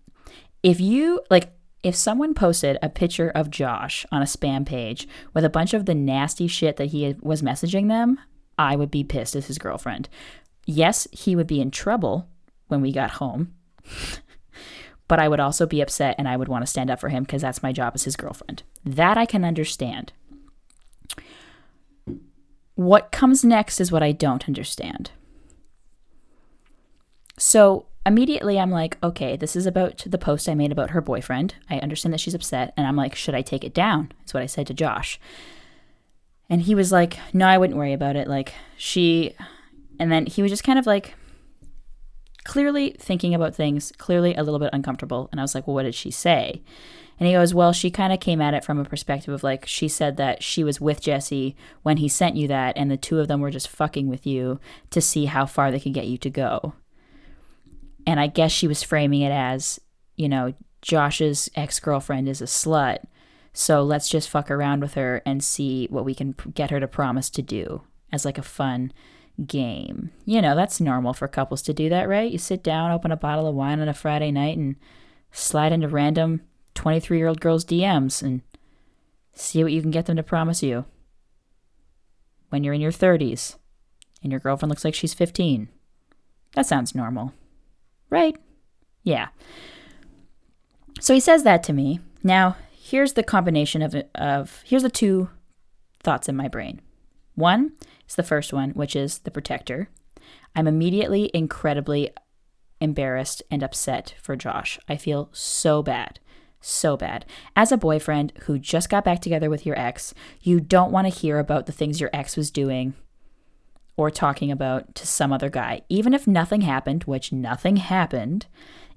If 0.63 0.81
you, 0.81 1.21
like, 1.31 1.53
if 1.83 1.95
someone 1.95 2.33
posted 2.33 2.79
a 2.81 2.89
picture 2.89 3.29
of 3.29 3.51
Josh 3.51 4.07
on 4.11 4.23
a 4.23 4.27
spam 4.27 4.65
page 4.65 5.07
with 5.35 5.45
a 5.45 5.51
bunch 5.51 5.75
of 5.75 5.85
the 5.85 5.95
nasty 5.95 6.47
shit 6.47 6.79
that 6.79 6.87
he 6.87 7.15
was 7.21 7.43
messaging 7.43 7.89
them, 7.89 8.19
I 8.59 8.77
would 8.77 8.91
be 8.91 9.05
pissed 9.05 9.37
as 9.37 9.47
his 9.47 9.59
girlfriend. 9.59 10.09
Yes, 10.67 11.09
he 11.13 11.35
would 11.35 11.47
be 11.47 11.61
in 11.61 11.71
trouble 11.71 12.29
when 12.69 12.81
we 12.81 12.93
got 12.93 13.13
home, 13.13 13.55
but 15.09 15.19
I 15.19 15.29
would 15.29 15.41
also 15.41 15.67
be 15.67 15.81
upset 15.81 16.15
and 16.19 16.29
I 16.29 16.37
would 16.37 16.49
want 16.49 16.63
to 16.63 16.71
stand 16.71 16.91
up 16.91 17.01
for 17.01 17.09
him 17.09 17.25
because 17.25 17.43
that's 17.43 17.63
my 17.63 17.73
job 17.73 17.93
as 17.95 18.05
his 18.05 18.17
girlfriend. 18.17 18.63
That 18.85 19.19
I 19.19 19.27
can 19.27 19.45
understand. 19.45 20.13
What 22.75 23.13
comes 23.13 23.45
next 23.45 23.81
is 23.81 23.93
what 23.93 24.03
I 24.03 24.13
don't 24.13 24.47
understand. 24.47 25.11
So 27.39 27.87
immediately 28.07 28.59
I'm 28.59 28.71
like, 28.71 28.99
okay, 29.03 29.37
this 29.37 29.57
is 29.57 29.67
about 29.67 30.05
the 30.07 30.19
post 30.19 30.49
I 30.49 30.55
made 30.55 30.73
about 30.73 30.91
her 30.91 31.01
boyfriend. 31.01 31.55
I 31.69 31.79
understand 31.79 32.13
that 32.13 32.21
she's 32.21 32.35
upset. 32.35 32.73
And 32.77 32.87
I'm 32.87 32.97
like, 32.97 33.15
should 33.15 33.35
I 33.35 33.43
take 33.43 33.65
it 33.65 33.75
down? 33.75 34.13
Is 34.25 34.35
what 34.35 34.43
I 34.43 34.47
said 34.47 34.67
to 34.69 34.75
Josh. 34.75 35.21
And 36.51 36.63
he 36.63 36.75
was 36.75 36.93
like, 36.93 37.19
no, 37.33 37.47
I 37.47 37.59
wouldn't 37.59 37.79
worry 37.79 37.93
about 37.93 38.17
it. 38.17 38.29
Like, 38.29 38.53
she. 38.77 39.35
And 39.99 40.11
then 40.11 40.27
he 40.27 40.43
was 40.43 40.51
just 40.51 40.65
kind 40.65 40.79
of 40.79 40.87
like, 40.87 41.15
clearly 42.45 42.97
thinking 42.99 43.35
about 43.35 43.55
things, 43.55 43.93
clearly 43.99 44.35
a 44.35 44.43
little 44.43 44.59
bit 44.59 44.71
uncomfortable. 44.73 45.29
And 45.31 45.41
I 45.41 45.45
was 45.45 45.55
like, 45.55 45.67
well, 45.67 45.75
what 45.75 45.85
did 45.85 45.95
she 45.95 46.11
say? 46.11 46.63
And 47.19 47.29
he 47.29 47.35
goes, 47.35 47.55
Well, 47.55 47.73
she 47.73 47.91
kind 47.91 48.13
of 48.13 48.19
came 48.19 48.41
at 48.41 48.53
it 48.53 48.65
from 48.65 48.81
a 48.81 48.85
perspective 48.85 49.33
of 49.33 49.45
like, 49.45 49.65
she 49.67 49.87
said 49.87 50.17
that 50.17 50.43
she 50.43 50.65
was 50.65 50.81
with 50.81 51.01
Jesse 51.01 51.55
when 51.83 51.99
he 51.99 52.09
sent 52.09 52.35
you 52.37 52.49
that, 52.49 52.77
and 52.77 52.91
the 52.91 52.97
two 52.97 53.21
of 53.21 53.29
them 53.29 53.41
were 53.41 53.51
just 53.51 53.69
fucking 53.69 54.09
with 54.09 54.27
you 54.27 54.59
to 54.91 55.01
see 55.01 55.27
how 55.27 55.47
far 55.47 55.71
they 55.71 55.79
could 55.79 55.95
get 55.95 56.09
you 56.09 56.19
to 56.19 56.31
go. 56.31 56.75
And 58.07 58.19
I 58.19 58.27
guess 58.27 58.51
she 58.51 58.67
was 58.67 58.83
framing 58.83 59.21
it 59.21 59.31
as, 59.31 59.81
you 60.17 60.29
know, 60.29 60.55
Josh's 60.81 61.49
ex 61.55 61.79
girlfriend 61.79 62.29
is 62.29 62.41
a 62.41 62.47
slut. 62.47 63.05
So 63.53 63.83
let's 63.83 64.09
just 64.09 64.31
fuck 64.31 64.51
around 64.51 64.81
with 64.81 64.95
her 64.95 65.23
and 65.27 65.45
see 65.45 65.87
what 65.91 66.05
we 66.05 66.15
can 66.15 66.35
get 66.55 66.71
her 66.71 66.81
to 66.81 66.89
promise 66.89 67.29
to 67.31 67.43
do 67.43 67.83
as 68.11 68.25
like 68.25 68.39
a 68.39 68.43
fun 68.43 68.93
game. 69.47 70.11
You 70.25 70.41
know, 70.41 70.55
that's 70.55 70.81
normal 70.81 71.13
for 71.13 71.29
couples 71.29 71.63
to 71.63 71.75
do 71.75 71.89
that, 71.89 72.09
right? 72.09 72.31
You 72.31 72.39
sit 72.39 72.63
down, 72.63 72.91
open 72.91 73.13
a 73.13 73.17
bottle 73.17 73.47
of 73.47 73.55
wine 73.55 73.81
on 73.81 73.89
a 73.89 73.95
Friday 73.95 74.31
night, 74.31 74.57
and 74.57 74.77
slide 75.31 75.73
into 75.73 75.89
random 75.89 76.43
23 76.75 77.19
year 77.19 77.29
old 77.29 77.41
girls' 77.41 77.65
DMs 77.65 78.23
and 78.23 78.43
see 79.35 79.63
what 79.63 79.73
you 79.73 79.83
can 79.83 79.91
get 79.91 80.07
them 80.07 80.17
to 80.17 80.23
promise 80.23 80.63
you 80.63 80.85
when 82.51 82.65
you're 82.65 82.75
in 82.75 82.81
your 82.81 82.93
30s 82.93 83.57
and 84.23 84.31
your 84.31 84.41
girlfriend 84.41 84.71
looks 84.71 84.85
like 84.85 84.95
she's 84.95 85.15
15. 85.15 85.69
That 86.55 86.67
sounds 86.67 86.95
normal, 86.95 87.33
right? 88.11 88.37
Yeah. 89.03 89.29
So 91.01 91.15
he 91.15 91.21
says 91.21 91.45
that 91.45 91.63
to 91.65 91.73
me. 91.73 92.01
Now, 92.23 92.57
here's 92.83 93.13
the 93.13 93.23
combination 93.23 93.81
of, 93.81 93.95
of 94.15 94.63
here's 94.67 94.83
the 94.83 94.91
two 94.91 95.31
thoughts 96.03 96.29
in 96.29 96.35
my 96.35 96.49
brain. 96.49 96.81
One 97.35 97.73
is 98.09 98.17
the 98.17 98.23
first 98.25 98.53
one, 98.53 98.71
which 98.71 98.97
is 98.97 99.19
the 99.21 99.31
protector. 99.31 99.89
I'm 100.57 100.67
immediately 100.67 101.31
incredibly 101.33 102.11
embarrassed 102.81 103.43
and 103.51 103.63
upset 103.63 104.17
for 104.21 104.35
Josh. 104.35 104.81
I 104.89 104.97
feel 104.97 105.29
so 105.33 105.83
bad 105.83 106.19
so 106.65 106.97
bad. 106.97 107.27
As 107.57 107.73
a 107.73 107.77
boyfriend 107.77 108.33
who 108.45 108.59
just 108.59 108.89
got 108.89 109.05
back 109.05 109.21
together 109.21 109.51
with 109.51 109.67
your 109.67 109.79
ex, 109.79 110.15
you 110.41 110.61
don't 110.61 110.93
want 110.93 111.07
to 111.07 111.21
hear 111.21 111.41
about 111.41 111.67
the 111.67 111.73
things 111.73 112.01
your 112.01 112.11
ex 112.13 112.37
was 112.37 112.53
doing 112.53 112.95
or 113.97 114.11
talking 114.11 114.51
about 114.51 114.95
to 114.95 115.07
some 115.07 115.33
other 115.33 115.51
guy. 115.51 115.83
Even 115.89 116.15
if 116.15 116.27
nothing 116.27 116.63
happened, 116.63 117.05
which 117.05 117.33
nothing 117.33 117.77
happened, 117.77 118.47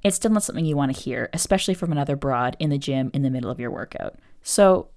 it's 0.06 0.18
still 0.18 0.30
not 0.30 0.44
something 0.44 0.66
you 0.66 0.78
want 0.78 0.96
to 0.96 1.02
hear, 1.02 1.32
especially 1.34 1.74
from 1.74 1.92
another 1.92 2.16
broad 2.16 2.56
in 2.60 2.70
the 2.70 2.78
gym 2.78 3.10
in 3.16 3.24
the 3.24 3.30
middle 3.32 3.50
of 3.50 3.60
your 3.60 3.72
workout. 3.72 4.20
So 4.44 4.90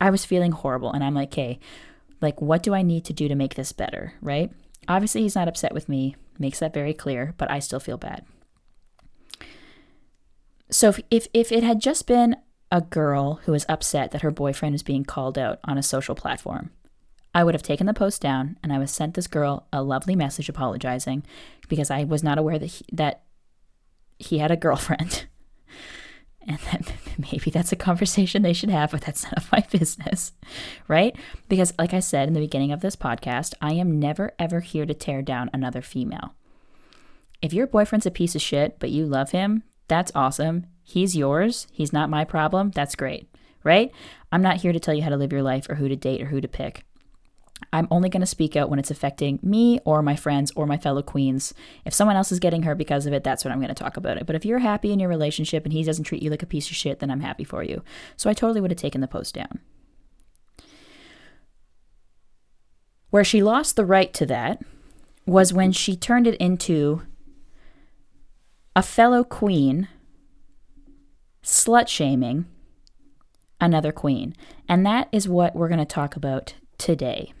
I 0.00 0.08
was 0.08 0.24
feeling 0.24 0.52
horrible 0.52 0.90
and 0.90 1.04
I'm 1.04 1.14
like, 1.14 1.28
okay, 1.34 1.60
like 2.22 2.40
what 2.40 2.62
do 2.62 2.72
I 2.72 2.80
need 2.80 3.04
to 3.04 3.12
do 3.12 3.28
to 3.28 3.34
make 3.34 3.56
this 3.56 3.72
better, 3.72 4.14
right? 4.22 4.50
Obviously 4.88 5.20
he's 5.20 5.34
not 5.34 5.48
upset 5.48 5.74
with 5.74 5.86
me, 5.86 6.16
makes 6.38 6.60
that 6.60 6.72
very 6.72 6.94
clear, 6.94 7.34
but 7.36 7.50
I 7.50 7.58
still 7.58 7.78
feel 7.78 7.98
bad. 7.98 8.24
So 10.70 10.88
if, 10.88 11.00
if, 11.10 11.26
if 11.34 11.52
it 11.52 11.62
had 11.62 11.78
just 11.78 12.06
been 12.06 12.36
a 12.70 12.80
girl 12.80 13.40
who 13.44 13.52
was 13.52 13.66
upset 13.68 14.12
that 14.12 14.22
her 14.22 14.30
boyfriend 14.30 14.74
is 14.74 14.82
being 14.82 15.04
called 15.04 15.36
out 15.36 15.58
on 15.64 15.76
a 15.76 15.82
social 15.82 16.14
platform, 16.14 16.70
I 17.34 17.44
would 17.44 17.54
have 17.54 17.62
taken 17.62 17.86
the 17.86 17.92
post 17.92 18.22
down 18.22 18.56
and 18.62 18.72
I 18.72 18.78
have 18.78 18.88
sent 18.88 19.12
this 19.12 19.26
girl 19.26 19.66
a 19.74 19.82
lovely 19.82 20.16
message 20.16 20.48
apologizing 20.48 21.22
because 21.68 21.90
I 21.90 22.04
was 22.04 22.22
not 22.22 22.38
aware 22.38 22.58
that 22.58 22.66
he, 22.66 22.86
that 22.92 23.24
he 24.22 24.38
had 24.38 24.50
a 24.50 24.56
girlfriend. 24.56 25.26
and 26.46 26.58
that 26.58 26.92
maybe 27.18 27.50
that's 27.50 27.72
a 27.72 27.76
conversation 27.76 28.42
they 28.42 28.52
should 28.52 28.70
have, 28.70 28.90
but 28.90 29.02
that's 29.02 29.24
none 29.24 29.34
of 29.36 29.52
my 29.52 29.64
business, 29.70 30.32
right? 30.88 31.14
Because, 31.48 31.72
like 31.78 31.94
I 31.94 32.00
said 32.00 32.28
in 32.28 32.34
the 32.34 32.40
beginning 32.40 32.72
of 32.72 32.80
this 32.80 32.96
podcast, 32.96 33.54
I 33.60 33.74
am 33.74 33.98
never 33.98 34.32
ever 34.38 34.60
here 34.60 34.86
to 34.86 34.94
tear 34.94 35.22
down 35.22 35.50
another 35.52 35.82
female. 35.82 36.34
If 37.40 37.52
your 37.52 37.66
boyfriend's 37.66 38.06
a 38.06 38.10
piece 38.10 38.34
of 38.34 38.42
shit, 38.42 38.78
but 38.78 38.90
you 38.90 39.04
love 39.04 39.32
him, 39.32 39.64
that's 39.88 40.12
awesome. 40.14 40.66
He's 40.82 41.16
yours. 41.16 41.66
He's 41.72 41.92
not 41.92 42.10
my 42.10 42.24
problem. 42.24 42.70
That's 42.70 42.94
great, 42.94 43.28
right? 43.64 43.90
I'm 44.30 44.42
not 44.42 44.56
here 44.56 44.72
to 44.72 44.80
tell 44.80 44.94
you 44.94 45.02
how 45.02 45.10
to 45.10 45.16
live 45.16 45.32
your 45.32 45.42
life 45.42 45.68
or 45.68 45.74
who 45.76 45.88
to 45.88 45.96
date 45.96 46.22
or 46.22 46.26
who 46.26 46.40
to 46.40 46.48
pick. 46.48 46.84
I'm 47.72 47.88
only 47.90 48.08
going 48.08 48.20
to 48.20 48.26
speak 48.26 48.56
out 48.56 48.70
when 48.70 48.78
it's 48.78 48.90
affecting 48.90 49.38
me 49.42 49.80
or 49.84 50.02
my 50.02 50.16
friends 50.16 50.52
or 50.56 50.66
my 50.66 50.76
fellow 50.76 51.02
queens. 51.02 51.54
If 51.84 51.94
someone 51.94 52.16
else 52.16 52.32
is 52.32 52.38
getting 52.38 52.62
hurt 52.62 52.78
because 52.78 53.06
of 53.06 53.12
it, 53.12 53.24
that's 53.24 53.44
when 53.44 53.52
I'm 53.52 53.58
going 53.58 53.68
to 53.68 53.74
talk 53.74 53.96
about 53.96 54.16
it. 54.16 54.26
But 54.26 54.36
if 54.36 54.44
you're 54.44 54.60
happy 54.60 54.92
in 54.92 55.00
your 55.00 55.08
relationship 55.08 55.64
and 55.64 55.72
he 55.72 55.82
doesn't 55.82 56.04
treat 56.04 56.22
you 56.22 56.30
like 56.30 56.42
a 56.42 56.46
piece 56.46 56.70
of 56.70 56.76
shit, 56.76 57.00
then 57.00 57.10
I'm 57.10 57.20
happy 57.20 57.44
for 57.44 57.62
you. 57.62 57.82
So 58.16 58.28
I 58.30 58.34
totally 58.34 58.60
would 58.60 58.70
have 58.70 58.78
taken 58.78 59.00
the 59.00 59.08
post 59.08 59.34
down. 59.34 59.60
Where 63.10 63.24
she 63.24 63.42
lost 63.42 63.76
the 63.76 63.84
right 63.84 64.12
to 64.14 64.26
that 64.26 64.62
was 65.26 65.52
when 65.52 65.72
she 65.72 65.96
turned 65.96 66.26
it 66.26 66.36
into 66.36 67.02
a 68.74 68.82
fellow 68.82 69.22
queen 69.22 69.88
slut 71.42 71.88
shaming 71.88 72.46
another 73.60 73.92
queen. 73.92 74.34
And 74.68 74.84
that 74.86 75.08
is 75.12 75.28
what 75.28 75.54
we're 75.54 75.68
going 75.68 75.78
to 75.78 75.84
talk 75.84 76.16
about 76.16 76.54
today. 76.78 77.32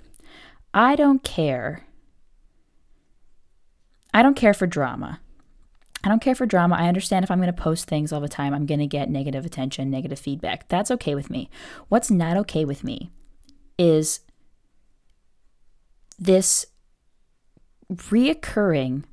I 0.74 0.96
don't 0.96 1.22
care. 1.22 1.84
I 4.14 4.22
don't 4.22 4.36
care 4.36 4.54
for 4.54 4.66
drama. 4.66 5.20
I 6.04 6.08
don't 6.08 6.22
care 6.22 6.34
for 6.34 6.46
drama. 6.46 6.76
I 6.76 6.88
understand 6.88 7.24
if 7.24 7.30
I'm 7.30 7.38
going 7.38 7.46
to 7.46 7.62
post 7.62 7.86
things 7.86 8.12
all 8.12 8.20
the 8.20 8.28
time, 8.28 8.52
I'm 8.52 8.66
going 8.66 8.80
to 8.80 8.86
get 8.86 9.08
negative 9.08 9.46
attention, 9.46 9.90
negative 9.90 10.18
feedback. 10.18 10.68
That's 10.68 10.90
okay 10.90 11.14
with 11.14 11.30
me. 11.30 11.48
What's 11.88 12.10
not 12.10 12.36
okay 12.38 12.64
with 12.64 12.82
me 12.82 13.10
is 13.78 14.20
this 16.18 16.66
reoccurring 17.92 19.04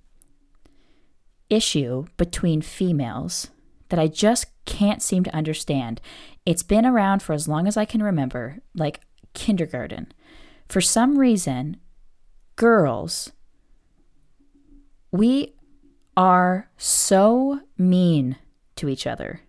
issue 1.50 2.06
between 2.18 2.62
females 2.62 3.50
that 3.90 4.00
I 4.00 4.08
just 4.08 4.48
can't 4.66 5.02
seem 5.02 5.24
to 5.24 5.36
understand. 5.36 6.00
It's 6.46 6.64
been 6.64 6.86
around 6.86 7.22
for 7.22 7.34
as 7.34 7.48
long 7.48 7.68
as 7.68 7.78
I 7.78 7.86
can 7.86 8.02
remember, 8.02 8.60
like 8.76 9.02
kindergarten. 9.34 10.12
For 10.70 10.82
some 10.82 11.18
reason, 11.18 11.78
girls, 12.56 13.32
we 15.12 15.56
are 16.16 16.70
so 16.78 17.62
mean 17.76 18.38
to 18.76 18.88
each 18.88 19.08
other. 19.08 19.42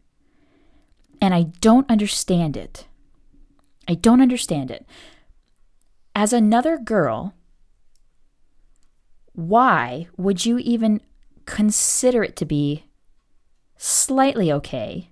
And 1.21 1.35
I 1.35 1.43
don't 1.61 1.91
understand 1.91 2.57
it. 2.57 2.87
I 3.87 3.95
don't 3.95 4.23
understand 4.23 4.71
it. 4.71 4.87
As 6.15 6.33
another 6.33 6.79
girl, 6.79 7.35
why 9.33 10.09
would 10.17 10.47
you 10.47 10.59
even 10.59 11.03
consider 11.45 12.25
it 12.25 12.35
to 12.37 12.47
be 12.47 12.85
slightly 13.77 14.51
okay 14.51 15.11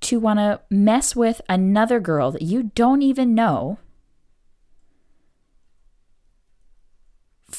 to 0.00 0.18
want 0.18 0.38
to 0.38 0.60
mess 0.68 1.14
with 1.14 1.40
another 1.48 2.00
girl 2.00 2.30
that 2.30 2.42
you 2.42 2.64
don't 2.74 3.02
even 3.02 3.34
know 3.34 3.78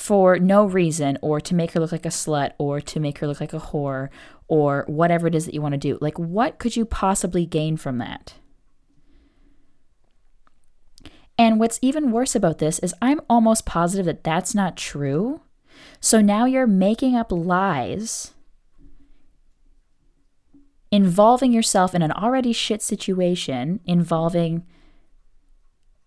for 0.04 0.38
no 0.38 0.66
reason 0.66 1.18
or 1.22 1.40
to 1.40 1.56
make 1.56 1.72
her 1.72 1.80
look 1.80 1.94
like 1.94 2.06
a 2.06 2.10
slut 2.10 2.52
or 2.58 2.82
to 2.82 3.00
make 3.00 3.20
her 3.20 3.26
look 3.26 3.40
like 3.40 3.54
a 3.54 3.58
whore 3.58 4.10
or 4.50 4.84
whatever 4.88 5.28
it 5.28 5.34
is 5.34 5.46
that 5.46 5.54
you 5.54 5.62
want 5.62 5.72
to 5.72 5.78
do. 5.78 5.98
Like, 6.02 6.20
what 6.20 6.60
could 6.60 6.76
you 6.76 6.84
possibly 6.84 7.46
gain 7.46 7.78
from 7.78 8.00
that? 8.00 8.34
And 11.38 11.58
what's 11.58 11.80
even 11.82 12.12
worse 12.12 12.36
about 12.36 12.58
this 12.58 12.80
is 12.80 12.94
I'm 13.02 13.22
almost 13.30 13.66
positive 13.66 14.06
that 14.06 14.26
that's 14.26 14.54
not 14.54 14.76
true 14.76 15.40
So 16.02 16.20
now 16.20 16.44
you're 16.44 16.68
making 16.68 17.16
up 17.16 17.32
lies 17.32 18.34
involving 20.92 21.54
yourself 21.54 21.96
in 21.96 22.02
an 22.02 22.12
already 22.12 22.52
shit 22.52 22.82
situation 22.82 23.80
involving 23.86 24.66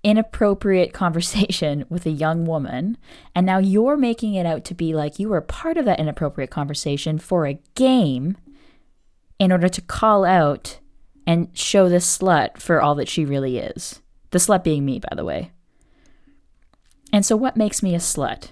inappropriate 0.06 0.92
conversation 0.92 1.84
with 1.90 2.06
a 2.06 2.10
young 2.10 2.46
woman, 2.46 2.96
and 3.34 3.44
now 3.44 3.58
you're 3.58 3.96
making 3.96 4.34
it 4.34 4.46
out 4.46 4.64
to 4.64 4.74
be 4.74 4.94
like 4.94 5.18
you 5.18 5.28
were 5.28 5.40
part 5.40 5.76
of 5.76 5.84
that 5.84 5.98
inappropriate 5.98 6.50
conversation 6.50 7.18
for 7.18 7.44
a 7.44 7.58
game 7.74 8.36
in 9.40 9.50
order 9.50 9.68
to 9.68 9.82
call 9.82 10.24
out 10.24 10.78
and 11.26 11.48
show 11.58 11.88
this 11.88 12.18
slut 12.18 12.58
for 12.58 12.80
all 12.80 12.94
that 12.94 13.08
she 13.08 13.24
really 13.24 13.58
is. 13.58 14.00
The 14.30 14.38
slut 14.38 14.62
being 14.62 14.84
me, 14.84 15.00
by 15.00 15.14
the 15.16 15.24
way. 15.24 15.50
And 17.12 17.26
so, 17.26 17.36
what 17.36 17.56
makes 17.56 17.82
me 17.82 17.94
a 17.94 17.98
slut? 17.98 18.50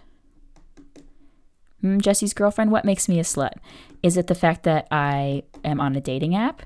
Hmm, 1.82 2.00
Jesse's 2.00 2.34
girlfriend, 2.34 2.72
what 2.72 2.84
makes 2.84 3.08
me 3.08 3.20
a 3.20 3.24
slut? 3.24 3.54
Is 4.02 4.16
it 4.16 4.26
the 4.26 4.34
fact 4.34 4.64
that 4.64 4.88
I 4.90 5.44
am 5.64 5.80
on 5.80 5.94
a 5.94 6.00
dating 6.00 6.34
app? 6.34 6.62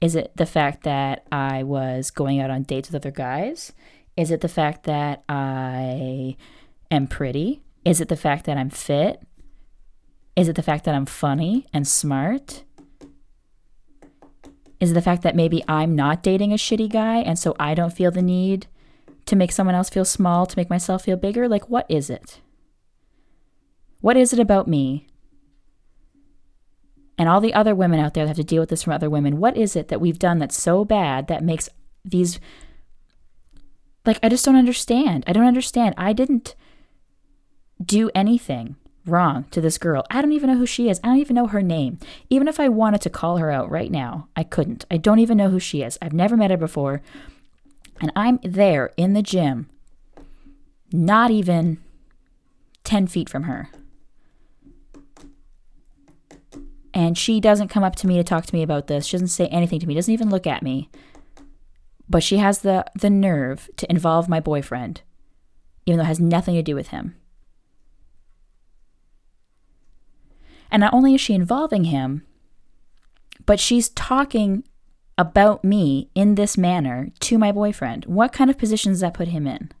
Is 0.00 0.14
it 0.14 0.32
the 0.36 0.46
fact 0.46 0.84
that 0.84 1.26
I 1.30 1.62
was 1.62 2.10
going 2.10 2.40
out 2.40 2.50
on 2.50 2.62
dates 2.62 2.88
with 2.88 2.96
other 3.02 3.10
guys? 3.10 3.72
Is 4.16 4.30
it 4.30 4.40
the 4.40 4.48
fact 4.48 4.84
that 4.84 5.24
I 5.28 6.36
am 6.90 7.06
pretty? 7.06 7.62
Is 7.84 8.00
it 8.00 8.08
the 8.08 8.16
fact 8.16 8.46
that 8.46 8.56
I'm 8.56 8.70
fit? 8.70 9.22
Is 10.36 10.48
it 10.48 10.56
the 10.56 10.62
fact 10.62 10.84
that 10.84 10.94
I'm 10.94 11.06
funny 11.06 11.66
and 11.74 11.86
smart? 11.86 12.64
Is 14.80 14.92
it 14.92 14.94
the 14.94 15.02
fact 15.02 15.22
that 15.22 15.36
maybe 15.36 15.62
I'm 15.68 15.94
not 15.94 16.22
dating 16.22 16.52
a 16.52 16.56
shitty 16.56 16.90
guy 16.90 17.18
and 17.18 17.38
so 17.38 17.54
I 17.60 17.74
don't 17.74 17.92
feel 17.92 18.10
the 18.10 18.22
need 18.22 18.66
to 19.26 19.36
make 19.36 19.52
someone 19.52 19.74
else 19.74 19.90
feel 19.90 20.06
small, 20.06 20.46
to 20.46 20.58
make 20.58 20.70
myself 20.70 21.04
feel 21.04 21.16
bigger? 21.16 21.46
Like, 21.46 21.68
what 21.68 21.84
is 21.90 22.08
it? 22.08 22.40
What 24.00 24.16
is 24.16 24.32
it 24.32 24.38
about 24.38 24.66
me 24.66 25.06
and 27.20 27.28
all 27.28 27.42
the 27.42 27.52
other 27.52 27.74
women 27.74 28.00
out 28.00 28.14
there 28.14 28.24
that 28.24 28.30
have 28.30 28.36
to 28.38 28.42
deal 28.42 28.62
with 28.62 28.70
this 28.70 28.82
from 28.82 28.94
other 28.94 29.10
women, 29.10 29.36
what 29.36 29.54
is 29.54 29.76
it 29.76 29.88
that 29.88 30.00
we've 30.00 30.18
done 30.18 30.38
that's 30.38 30.56
so 30.56 30.86
bad 30.86 31.26
that 31.26 31.44
makes 31.44 31.68
these 32.02 32.40
like 34.06 34.18
I 34.22 34.30
just 34.30 34.42
don't 34.42 34.56
understand. 34.56 35.24
I 35.26 35.34
don't 35.34 35.44
understand. 35.46 35.94
I 35.98 36.14
didn't 36.14 36.54
do 37.84 38.10
anything 38.14 38.76
wrong 39.04 39.44
to 39.50 39.60
this 39.60 39.76
girl. 39.76 40.06
I 40.10 40.22
don't 40.22 40.32
even 40.32 40.48
know 40.48 40.56
who 40.56 40.64
she 40.64 40.88
is. 40.88 40.98
I 41.04 41.08
don't 41.08 41.18
even 41.18 41.36
know 41.36 41.48
her 41.48 41.60
name. 41.60 41.98
Even 42.30 42.48
if 42.48 42.58
I 42.58 42.70
wanted 42.70 43.02
to 43.02 43.10
call 43.10 43.36
her 43.36 43.50
out 43.50 43.70
right 43.70 43.90
now, 43.90 44.28
I 44.34 44.42
couldn't. 44.42 44.86
I 44.90 44.96
don't 44.96 45.18
even 45.18 45.36
know 45.36 45.50
who 45.50 45.60
she 45.60 45.82
is. 45.82 45.98
I've 46.00 46.14
never 46.14 46.38
met 46.38 46.50
her 46.50 46.56
before. 46.56 47.02
And 48.00 48.10
I'm 48.16 48.40
there 48.42 48.92
in 48.96 49.12
the 49.12 49.20
gym, 49.20 49.68
not 50.90 51.30
even 51.30 51.82
10 52.84 53.08
feet 53.08 53.28
from 53.28 53.42
her 53.42 53.68
and 57.00 57.16
she 57.16 57.40
doesn't 57.40 57.68
come 57.68 57.82
up 57.82 57.96
to 57.96 58.06
me 58.06 58.18
to 58.18 58.22
talk 58.22 58.44
to 58.44 58.54
me 58.54 58.62
about 58.62 58.86
this. 58.86 59.06
She 59.06 59.16
doesn't 59.16 59.28
say 59.28 59.46
anything 59.46 59.80
to 59.80 59.86
me, 59.86 59.94
doesn't 59.94 60.12
even 60.12 60.28
look 60.28 60.46
at 60.46 60.62
me. 60.62 60.90
But 62.10 62.22
she 62.22 62.36
has 62.36 62.58
the 62.58 62.84
the 62.94 63.08
nerve 63.08 63.70
to 63.78 63.90
involve 63.90 64.28
my 64.28 64.38
boyfriend, 64.38 65.00
even 65.86 65.96
though 65.96 66.04
it 66.04 66.08
has 66.08 66.20
nothing 66.20 66.56
to 66.56 66.62
do 66.62 66.74
with 66.74 66.88
him. 66.88 67.16
And 70.70 70.80
not 70.80 70.92
only 70.92 71.14
is 71.14 71.22
she 71.22 71.32
involving 71.32 71.84
him, 71.84 72.26
but 73.46 73.58
she's 73.58 73.88
talking 73.88 74.62
about 75.16 75.64
me 75.64 76.10
in 76.14 76.34
this 76.34 76.58
manner 76.58 77.08
to 77.20 77.38
my 77.38 77.50
boyfriend. 77.50 78.04
What 78.04 78.34
kind 78.34 78.50
of 78.50 78.58
position 78.58 78.92
does 78.92 79.00
that 79.00 79.14
put 79.14 79.28
him 79.28 79.46
in? 79.46 79.72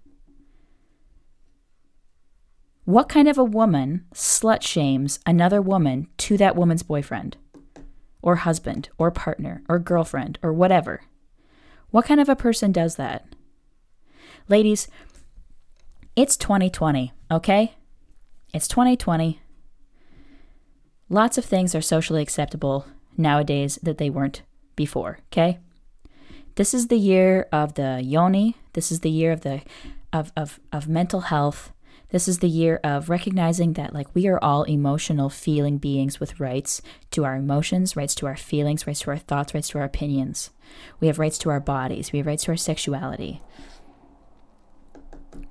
What 2.84 3.08
kind 3.08 3.28
of 3.28 3.38
a 3.38 3.44
woman 3.44 4.06
slut 4.14 4.62
shames 4.62 5.20
another 5.26 5.60
woman 5.60 6.08
to 6.18 6.36
that 6.38 6.56
woman's 6.56 6.82
boyfriend, 6.82 7.36
or 8.22 8.36
husband, 8.36 8.88
or 8.98 9.10
partner, 9.10 9.62
or 9.68 9.78
girlfriend, 9.78 10.38
or 10.42 10.52
whatever? 10.52 11.02
What 11.90 12.06
kind 12.06 12.20
of 12.20 12.28
a 12.28 12.36
person 12.36 12.72
does 12.72 12.96
that? 12.96 13.26
Ladies, 14.48 14.88
it's 16.16 16.36
2020, 16.36 17.12
okay? 17.30 17.74
It's 18.52 18.68
2020. 18.68 19.40
Lots 21.08 21.38
of 21.38 21.44
things 21.44 21.74
are 21.74 21.80
socially 21.80 22.22
acceptable 22.22 22.86
nowadays 23.16 23.78
that 23.82 23.98
they 23.98 24.10
weren't 24.10 24.42
before, 24.76 25.18
okay? 25.32 25.58
This 26.56 26.74
is 26.74 26.88
the 26.88 26.98
year 26.98 27.48
of 27.52 27.74
the 27.74 28.00
yoni. 28.02 28.56
This 28.72 28.90
is 28.90 29.00
the 29.00 29.10
year 29.10 29.32
of 29.32 29.42
the 29.42 29.62
of, 30.12 30.32
of, 30.36 30.58
of 30.72 30.88
mental 30.88 31.20
health. 31.22 31.72
This 32.10 32.26
is 32.26 32.38
the 32.40 32.48
year 32.48 32.80
of 32.82 33.08
recognizing 33.08 33.74
that, 33.74 33.94
like, 33.94 34.12
we 34.14 34.26
are 34.26 34.42
all 34.42 34.64
emotional, 34.64 35.30
feeling 35.30 35.78
beings 35.78 36.18
with 36.18 36.40
rights 36.40 36.82
to 37.12 37.24
our 37.24 37.36
emotions, 37.36 37.94
rights 37.94 38.14
to 38.16 38.26
our 38.26 38.36
feelings, 38.36 38.86
rights 38.86 39.00
to 39.00 39.10
our 39.10 39.18
thoughts, 39.18 39.54
rights 39.54 39.68
to 39.70 39.78
our 39.78 39.84
opinions. 39.84 40.50
We 40.98 41.06
have 41.06 41.20
rights 41.20 41.38
to 41.38 41.50
our 41.50 41.60
bodies, 41.60 42.12
we 42.12 42.18
have 42.18 42.26
rights 42.26 42.44
to 42.44 42.50
our 42.50 42.56
sexuality. 42.56 43.40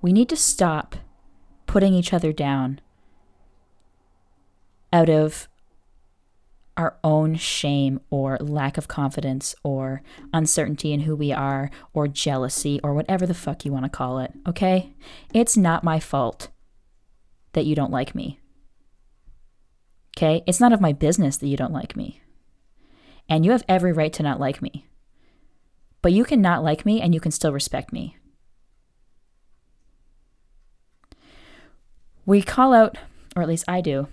We 0.01 0.11
need 0.11 0.29
to 0.29 0.35
stop 0.35 0.97
putting 1.65 1.93
each 1.93 2.13
other 2.13 2.33
down 2.33 2.81
out 4.91 5.09
of 5.09 5.47
our 6.79 6.97
own 7.03 7.35
shame 7.35 7.99
or 8.09 8.37
lack 8.37 8.77
of 8.77 8.87
confidence 8.87 9.53
or 9.63 10.01
uncertainty 10.33 10.93
in 10.93 11.01
who 11.01 11.13
we 11.13 11.29
are 11.29 11.69
or 11.93 12.07
jealousy 12.07 12.79
or 12.81 12.93
whatever 12.93 13.27
the 13.27 13.33
fuck 13.33 13.65
you 13.65 13.71
want 13.73 13.83
to 13.83 13.89
call 13.89 14.17
it, 14.19 14.31
okay? 14.47 14.93
It's 15.33 15.57
not 15.57 15.83
my 15.83 15.99
fault 15.99 16.47
that 17.51 17.65
you 17.65 17.75
don't 17.75 17.91
like 17.91 18.15
me. 18.15 18.39
Okay? 20.17 20.41
It's 20.47 20.61
none 20.61 20.71
of 20.71 20.79
my 20.79 20.93
business 20.93 21.35
that 21.35 21.49
you 21.49 21.57
don't 21.57 21.73
like 21.73 21.97
me. 21.97 22.21
And 23.27 23.43
you 23.43 23.51
have 23.51 23.63
every 23.67 23.91
right 23.91 24.13
to 24.13 24.23
not 24.23 24.39
like 24.39 24.61
me. 24.61 24.85
But 26.01 26.13
you 26.13 26.23
can 26.23 26.41
not 26.41 26.63
like 26.63 26.85
me 26.85 27.01
and 27.01 27.13
you 27.13 27.19
can 27.19 27.33
still 27.33 27.51
respect 27.51 27.91
me. 27.91 28.15
We 32.25 32.41
call 32.41 32.73
out, 32.73 32.97
or 33.35 33.41
at 33.41 33.49
least 33.49 33.65
I 33.67 33.81
do, 33.81 34.07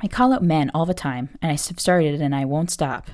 I 0.00 0.08
call 0.08 0.32
out 0.32 0.42
men 0.42 0.70
all 0.74 0.86
the 0.86 0.94
time, 0.94 1.38
and 1.40 1.50
I 1.50 1.54
have 1.54 1.80
started 1.80 2.20
and 2.20 2.34
I 2.34 2.44
won't 2.44 2.70
stop 2.70 3.10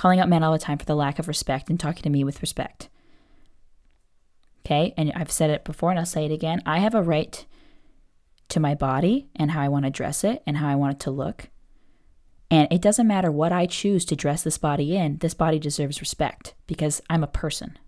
calling 0.00 0.20
out 0.20 0.28
men 0.28 0.42
all 0.42 0.52
the 0.52 0.58
time 0.58 0.78
for 0.78 0.86
the 0.86 0.96
lack 0.96 1.18
of 1.18 1.28
respect 1.28 1.68
and 1.68 1.78
talking 1.78 2.02
to 2.02 2.10
me 2.10 2.24
with 2.24 2.40
respect. 2.40 2.88
Okay, 4.64 4.94
and 4.96 5.12
I've 5.14 5.30
said 5.30 5.50
it 5.50 5.64
before 5.64 5.90
and 5.90 5.98
I'll 5.98 6.06
say 6.06 6.24
it 6.24 6.32
again. 6.32 6.62
I 6.64 6.78
have 6.78 6.94
a 6.94 7.02
right 7.02 7.44
to 8.48 8.60
my 8.60 8.74
body 8.74 9.28
and 9.36 9.50
how 9.50 9.60
I 9.60 9.68
want 9.68 9.84
to 9.84 9.90
dress 9.90 10.24
it 10.24 10.42
and 10.46 10.56
how 10.56 10.68
I 10.68 10.74
want 10.74 10.94
it 10.94 11.00
to 11.00 11.10
look. 11.10 11.48
And 12.50 12.66
it 12.72 12.80
doesn't 12.80 13.06
matter 13.06 13.30
what 13.30 13.52
I 13.52 13.66
choose 13.66 14.04
to 14.06 14.16
dress 14.16 14.42
this 14.42 14.58
body 14.58 14.96
in, 14.96 15.18
this 15.18 15.34
body 15.34 15.58
deserves 15.58 16.00
respect 16.00 16.54
because 16.66 17.00
I'm 17.08 17.22
a 17.22 17.28
person. 17.28 17.78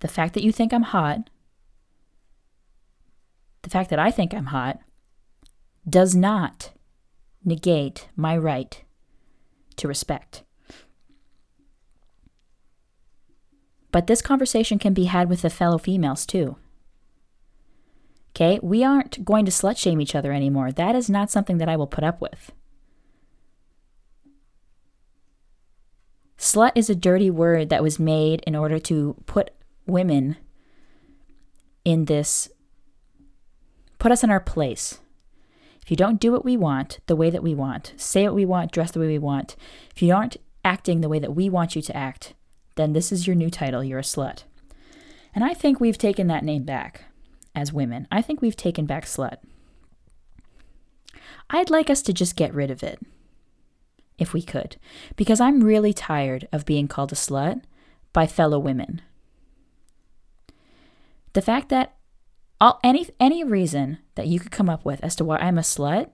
The 0.00 0.08
fact 0.08 0.34
that 0.34 0.42
you 0.44 0.52
think 0.52 0.72
I'm 0.72 0.82
hot, 0.82 1.28
the 3.62 3.70
fact 3.70 3.90
that 3.90 3.98
I 3.98 4.10
think 4.10 4.32
I'm 4.32 4.46
hot, 4.46 4.78
does 5.88 6.14
not 6.14 6.72
negate 7.44 8.08
my 8.16 8.36
right 8.36 8.82
to 9.76 9.88
respect. 9.88 10.42
But 13.90 14.06
this 14.06 14.22
conversation 14.22 14.78
can 14.78 14.92
be 14.92 15.04
had 15.04 15.28
with 15.28 15.42
the 15.42 15.50
fellow 15.50 15.78
females 15.78 16.26
too. 16.26 16.56
Okay, 18.30 18.58
we 18.62 18.82
aren't 18.82 19.24
going 19.24 19.44
to 19.44 19.52
slut 19.52 19.76
shame 19.76 20.00
each 20.00 20.16
other 20.16 20.32
anymore. 20.32 20.72
That 20.72 20.96
is 20.96 21.08
not 21.08 21.30
something 21.30 21.58
that 21.58 21.68
I 21.68 21.76
will 21.76 21.86
put 21.86 22.02
up 22.02 22.20
with. 22.20 22.50
Slut 26.36 26.72
is 26.74 26.90
a 26.90 26.96
dirty 26.96 27.30
word 27.30 27.68
that 27.68 27.82
was 27.82 28.00
made 28.00 28.42
in 28.44 28.56
order 28.56 28.80
to 28.80 29.14
put 29.26 29.52
women 29.86 30.36
in 31.84 32.06
this, 32.06 32.50
put 33.98 34.10
us 34.10 34.24
in 34.24 34.30
our 34.30 34.40
place. 34.40 34.98
If 35.84 35.90
you 35.90 35.96
don't 35.98 36.20
do 36.20 36.32
what 36.32 36.46
we 36.46 36.56
want, 36.56 37.00
the 37.06 37.16
way 37.16 37.28
that 37.28 37.42
we 37.42 37.54
want, 37.54 37.92
say 37.98 38.24
what 38.24 38.34
we 38.34 38.46
want, 38.46 38.72
dress 38.72 38.90
the 38.90 39.00
way 39.00 39.06
we 39.06 39.18
want, 39.18 39.54
if 39.94 40.00
you 40.00 40.14
aren't 40.14 40.38
acting 40.64 41.02
the 41.02 41.10
way 41.10 41.18
that 41.18 41.34
we 41.34 41.50
want 41.50 41.76
you 41.76 41.82
to 41.82 41.96
act, 41.96 42.32
then 42.76 42.94
this 42.94 43.12
is 43.12 43.26
your 43.26 43.36
new 43.36 43.50
title. 43.50 43.84
You're 43.84 43.98
a 43.98 44.02
slut. 44.02 44.44
And 45.34 45.44
I 45.44 45.52
think 45.52 45.78
we've 45.78 45.98
taken 45.98 46.26
that 46.28 46.42
name 46.42 46.64
back 46.64 47.04
as 47.54 47.72
women. 47.72 48.08
I 48.10 48.22
think 48.22 48.40
we've 48.40 48.56
taken 48.56 48.86
back 48.86 49.04
slut. 49.04 49.36
I'd 51.50 51.68
like 51.68 51.90
us 51.90 52.00
to 52.02 52.14
just 52.14 52.34
get 52.34 52.54
rid 52.54 52.70
of 52.70 52.82
it, 52.82 52.98
if 54.18 54.32
we 54.32 54.40
could, 54.40 54.76
because 55.16 55.40
I'm 55.40 55.62
really 55.62 55.92
tired 55.92 56.48
of 56.50 56.64
being 56.64 56.88
called 56.88 57.12
a 57.12 57.16
slut 57.16 57.62
by 58.14 58.26
fellow 58.26 58.58
women. 58.58 59.02
The 61.34 61.42
fact 61.42 61.68
that 61.68 61.93
all, 62.64 62.80
any 62.82 63.06
any 63.20 63.44
reason 63.44 63.98
that 64.14 64.26
you 64.26 64.40
could 64.40 64.50
come 64.50 64.70
up 64.70 64.84
with 64.84 65.04
as 65.04 65.14
to 65.16 65.24
why 65.24 65.36
I'm 65.36 65.58
a 65.58 65.62
slut, 65.62 66.08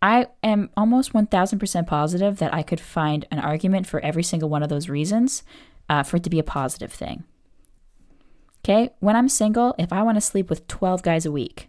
I 0.00 0.28
am 0.44 0.70
almost 0.76 1.12
1000% 1.12 1.86
positive 1.88 2.38
that 2.38 2.54
I 2.54 2.62
could 2.62 2.80
find 2.80 3.26
an 3.32 3.40
argument 3.40 3.88
for 3.88 3.98
every 4.00 4.22
single 4.22 4.48
one 4.48 4.62
of 4.62 4.68
those 4.68 4.88
reasons 4.88 5.42
uh, 5.88 6.04
for 6.04 6.18
it 6.18 6.22
to 6.22 6.30
be 6.30 6.38
a 6.38 6.44
positive 6.44 6.92
thing. 6.92 7.24
Okay, 8.60 8.90
when 9.00 9.16
I'm 9.16 9.28
single, 9.28 9.74
if 9.76 9.92
I 9.92 10.02
want 10.02 10.16
to 10.16 10.20
sleep 10.20 10.48
with 10.48 10.68
12 10.68 11.02
guys 11.02 11.26
a 11.26 11.32
week, 11.32 11.68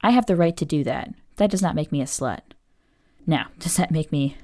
I 0.00 0.10
have 0.10 0.26
the 0.26 0.36
right 0.36 0.56
to 0.56 0.64
do 0.64 0.84
that. 0.84 1.12
That 1.36 1.50
does 1.50 1.62
not 1.62 1.74
make 1.74 1.90
me 1.90 2.00
a 2.00 2.04
slut. 2.04 2.42
Now, 3.26 3.48
does 3.58 3.76
that 3.76 3.90
make 3.90 4.12
me 4.12 4.36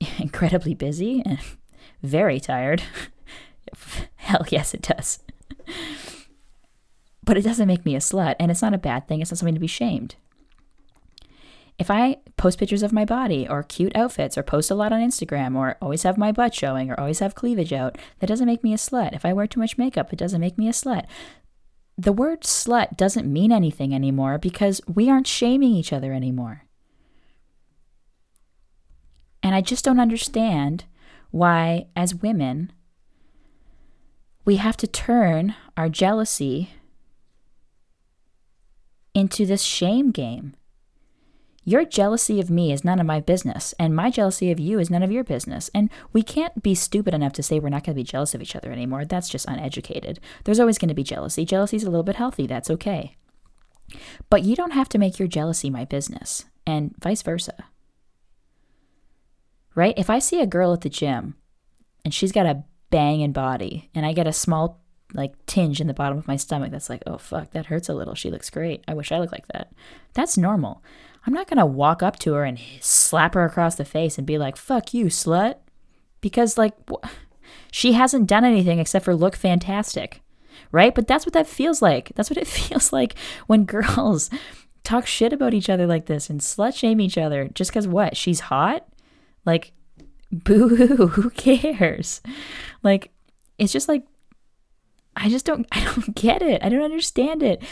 incredibly 0.18 0.74
busy 0.74 1.22
and 1.24 1.38
very 2.02 2.40
tired? 2.40 2.82
Hell 4.16 4.46
yes, 4.50 4.74
it 4.74 4.82
does. 4.82 5.20
But 7.28 7.36
it 7.36 7.42
doesn't 7.42 7.68
make 7.68 7.84
me 7.84 7.94
a 7.94 7.98
slut, 7.98 8.36
and 8.40 8.50
it's 8.50 8.62
not 8.62 8.72
a 8.72 8.78
bad 8.78 9.06
thing. 9.06 9.20
It's 9.20 9.30
not 9.30 9.36
something 9.36 9.54
to 9.54 9.60
be 9.60 9.66
shamed. 9.66 10.14
If 11.78 11.90
I 11.90 12.16
post 12.38 12.58
pictures 12.58 12.82
of 12.82 12.90
my 12.90 13.04
body 13.04 13.46
or 13.46 13.62
cute 13.62 13.94
outfits 13.94 14.38
or 14.38 14.42
post 14.42 14.70
a 14.70 14.74
lot 14.74 14.94
on 14.94 15.02
Instagram 15.02 15.54
or 15.54 15.76
always 15.82 16.04
have 16.04 16.16
my 16.16 16.32
butt 16.32 16.54
showing 16.54 16.90
or 16.90 16.98
always 16.98 17.18
have 17.18 17.34
cleavage 17.34 17.70
out, 17.70 17.98
that 18.20 18.28
doesn't 18.28 18.46
make 18.46 18.64
me 18.64 18.72
a 18.72 18.78
slut. 18.78 19.14
If 19.14 19.26
I 19.26 19.34
wear 19.34 19.46
too 19.46 19.60
much 19.60 19.76
makeup, 19.76 20.10
it 20.10 20.18
doesn't 20.18 20.40
make 20.40 20.56
me 20.56 20.68
a 20.68 20.72
slut. 20.72 21.04
The 21.98 22.14
word 22.14 22.44
slut 22.44 22.96
doesn't 22.96 23.30
mean 23.30 23.52
anything 23.52 23.94
anymore 23.94 24.38
because 24.38 24.80
we 24.88 25.10
aren't 25.10 25.26
shaming 25.26 25.72
each 25.72 25.92
other 25.92 26.14
anymore. 26.14 26.64
And 29.42 29.54
I 29.54 29.60
just 29.60 29.84
don't 29.84 30.00
understand 30.00 30.86
why, 31.30 31.88
as 31.94 32.14
women, 32.14 32.72
we 34.46 34.56
have 34.56 34.78
to 34.78 34.86
turn 34.86 35.54
our 35.76 35.90
jealousy 35.90 36.70
into 39.18 39.44
this 39.44 39.62
shame 39.62 40.10
game. 40.12 40.54
Your 41.64 41.84
jealousy 41.84 42.40
of 42.40 42.48
me 42.48 42.72
is 42.72 42.84
none 42.84 42.98
of 42.98 43.04
my 43.04 43.20
business, 43.20 43.74
and 43.78 43.94
my 43.94 44.10
jealousy 44.10 44.50
of 44.50 44.58
you 44.58 44.78
is 44.78 44.88
none 44.88 45.02
of 45.02 45.12
your 45.12 45.24
business. 45.24 45.68
And 45.74 45.90
we 46.14 46.22
can't 46.22 46.62
be 46.62 46.74
stupid 46.74 47.12
enough 47.12 47.34
to 47.34 47.42
say 47.42 47.58
we're 47.58 47.68
not 47.68 47.84
going 47.84 47.94
to 47.94 48.00
be 48.00 48.04
jealous 48.04 48.34
of 48.34 48.40
each 48.40 48.56
other 48.56 48.72
anymore. 48.72 49.04
That's 49.04 49.28
just 49.28 49.46
uneducated. 49.46 50.18
There's 50.44 50.60
always 50.60 50.78
going 50.78 50.88
to 50.88 50.94
be 50.94 51.02
jealousy. 51.02 51.44
Jealousy's 51.44 51.84
a 51.84 51.90
little 51.90 52.04
bit 52.04 52.16
healthy. 52.16 52.46
That's 52.46 52.70
okay. 52.70 53.16
But 54.30 54.44
you 54.44 54.56
don't 54.56 54.70
have 54.70 54.88
to 54.90 54.98
make 54.98 55.18
your 55.18 55.28
jealousy 55.28 55.68
my 55.68 55.84
business, 55.84 56.46
and 56.66 56.94
vice 57.02 57.20
versa. 57.20 57.66
Right? 59.74 59.94
If 59.98 60.08
I 60.08 60.20
see 60.20 60.40
a 60.40 60.46
girl 60.46 60.72
at 60.72 60.80
the 60.80 60.88
gym 60.88 61.36
and 62.04 62.14
she's 62.14 62.32
got 62.32 62.46
a 62.46 62.64
banging 62.90 63.32
body, 63.32 63.90
and 63.94 64.06
I 64.06 64.14
get 64.14 64.26
a 64.26 64.32
small 64.32 64.80
like 65.14 65.34
tinge 65.46 65.80
in 65.80 65.86
the 65.86 65.94
bottom 65.94 66.18
of 66.18 66.28
my 66.28 66.36
stomach 66.36 66.70
that's 66.70 66.90
like, 66.90 67.02
oh 67.06 67.18
fuck, 67.18 67.50
that 67.52 67.66
hurts 67.66 67.88
a 67.88 67.94
little. 67.94 68.14
She 68.14 68.30
looks 68.30 68.50
great. 68.50 68.84
I 68.86 68.94
wish 68.94 69.10
I 69.10 69.18
looked 69.18 69.32
like 69.32 69.48
that. 69.48 69.72
That's 70.14 70.36
normal. 70.36 70.82
I'm 71.26 71.34
not 71.34 71.46
going 71.46 71.58
to 71.58 71.66
walk 71.66 72.02
up 72.02 72.18
to 72.20 72.34
her 72.34 72.44
and 72.44 72.58
slap 72.80 73.34
her 73.34 73.44
across 73.44 73.74
the 73.74 73.84
face 73.84 74.18
and 74.18 74.26
be 74.26 74.38
like, 74.38 74.56
fuck 74.56 74.94
you, 74.94 75.06
slut. 75.06 75.56
Because, 76.20 76.56
like, 76.56 76.74
wh- 76.90 77.06
she 77.70 77.92
hasn't 77.92 78.26
done 78.26 78.44
anything 78.44 78.78
except 78.78 79.04
for 79.04 79.14
look 79.14 79.36
fantastic. 79.36 80.22
Right? 80.72 80.94
But 80.94 81.06
that's 81.06 81.26
what 81.26 81.34
that 81.34 81.46
feels 81.46 81.82
like. 81.82 82.12
That's 82.14 82.30
what 82.30 82.38
it 82.38 82.46
feels 82.46 82.92
like 82.92 83.14
when 83.46 83.64
girls 83.64 84.30
talk 84.84 85.06
shit 85.06 85.32
about 85.32 85.54
each 85.54 85.68
other 85.68 85.86
like 85.86 86.06
this 86.06 86.30
and 86.30 86.40
slut 86.40 86.74
shame 86.74 87.00
each 87.00 87.18
other 87.18 87.48
just 87.48 87.70
because 87.70 87.86
what? 87.86 88.16
She's 88.16 88.40
hot? 88.40 88.86
Like, 89.44 89.72
boo 90.32 90.68
hoo, 90.76 91.08
who 91.08 91.30
cares? 91.30 92.22
Like, 92.82 93.10
it's 93.58 93.72
just 93.72 93.88
like, 93.88 94.04
I 95.18 95.28
just 95.28 95.44
don't, 95.44 95.66
I 95.72 95.84
don't 95.84 96.14
get 96.14 96.40
it. 96.42 96.64
I 96.64 96.68
don't 96.68 96.82
understand 96.82 97.42
it 97.42 97.62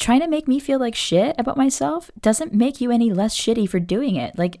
trying 0.00 0.20
to 0.20 0.26
make 0.26 0.48
me 0.48 0.58
feel 0.58 0.80
like 0.80 0.94
shit 0.94 1.36
about 1.38 1.58
myself 1.58 2.10
doesn't 2.20 2.54
make 2.54 2.80
you 2.80 2.90
any 2.90 3.12
less 3.12 3.38
shitty 3.38 3.68
for 3.68 3.78
doing 3.78 4.16
it. 4.16 4.36
Like, 4.36 4.58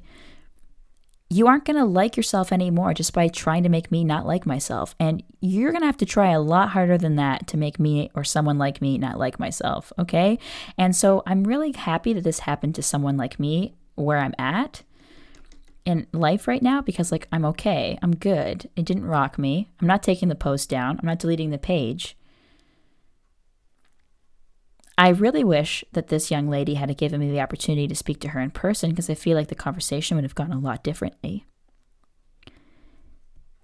you 1.30 1.46
aren't 1.46 1.64
going 1.64 1.78
to 1.78 1.84
like 1.84 2.16
yourself 2.16 2.52
anymore 2.52 2.92
just 2.92 3.14
by 3.14 3.28
trying 3.28 3.62
to 3.62 3.68
make 3.68 3.90
me 3.90 4.04
not 4.04 4.26
like 4.26 4.44
myself. 4.44 4.94
And 4.98 5.22
you're 5.40 5.70
going 5.70 5.82
to 5.82 5.86
have 5.86 5.96
to 5.98 6.06
try 6.06 6.30
a 6.30 6.40
lot 6.40 6.70
harder 6.70 6.98
than 6.98 7.16
that 7.16 7.46
to 7.48 7.56
make 7.56 7.78
me 7.78 8.10
or 8.14 8.24
someone 8.24 8.58
like 8.58 8.82
me 8.82 8.98
not 8.98 9.18
like 9.18 9.38
myself. 9.38 9.92
Okay. 9.98 10.38
And 10.76 10.94
so 10.94 11.22
I'm 11.26 11.44
really 11.44 11.72
happy 11.72 12.12
that 12.12 12.24
this 12.24 12.40
happened 12.40 12.74
to 12.74 12.82
someone 12.82 13.16
like 13.16 13.38
me 13.38 13.74
where 13.94 14.18
I'm 14.18 14.34
at 14.38 14.82
in 15.84 16.06
life 16.12 16.46
right 16.46 16.62
now 16.62 16.80
because, 16.80 17.10
like, 17.10 17.28
I'm 17.32 17.44
okay. 17.46 17.98
I'm 18.02 18.16
good. 18.16 18.68
It 18.76 18.84
didn't 18.84 19.06
rock 19.06 19.38
me. 19.38 19.68
I'm 19.80 19.86
not 19.86 20.02
taking 20.02 20.28
the 20.28 20.34
post 20.34 20.68
down. 20.68 20.98
I'm 20.98 21.06
not 21.06 21.18
deleting 21.18 21.50
the 21.50 21.58
page. 21.58 22.16
I 24.98 25.08
really 25.08 25.44
wish 25.44 25.82
that 25.92 26.08
this 26.08 26.30
young 26.30 26.50
lady 26.50 26.74
had 26.74 26.94
given 26.98 27.20
me 27.20 27.30
the 27.30 27.40
opportunity 27.40 27.88
to 27.88 27.94
speak 27.94 28.20
to 28.20 28.28
her 28.28 28.40
in 28.40 28.50
person 28.50 28.90
because 28.90 29.08
I 29.08 29.14
feel 29.14 29.36
like 29.36 29.48
the 29.48 29.54
conversation 29.54 30.16
would 30.16 30.24
have 30.24 30.34
gone 30.34 30.52
a 30.52 30.58
lot 30.58 30.84
differently. 30.84 31.46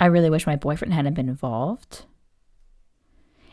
I 0.00 0.06
really 0.06 0.30
wish 0.30 0.46
my 0.46 0.56
boyfriend 0.56 0.94
hadn't 0.94 1.14
been 1.14 1.28
involved. 1.28 2.04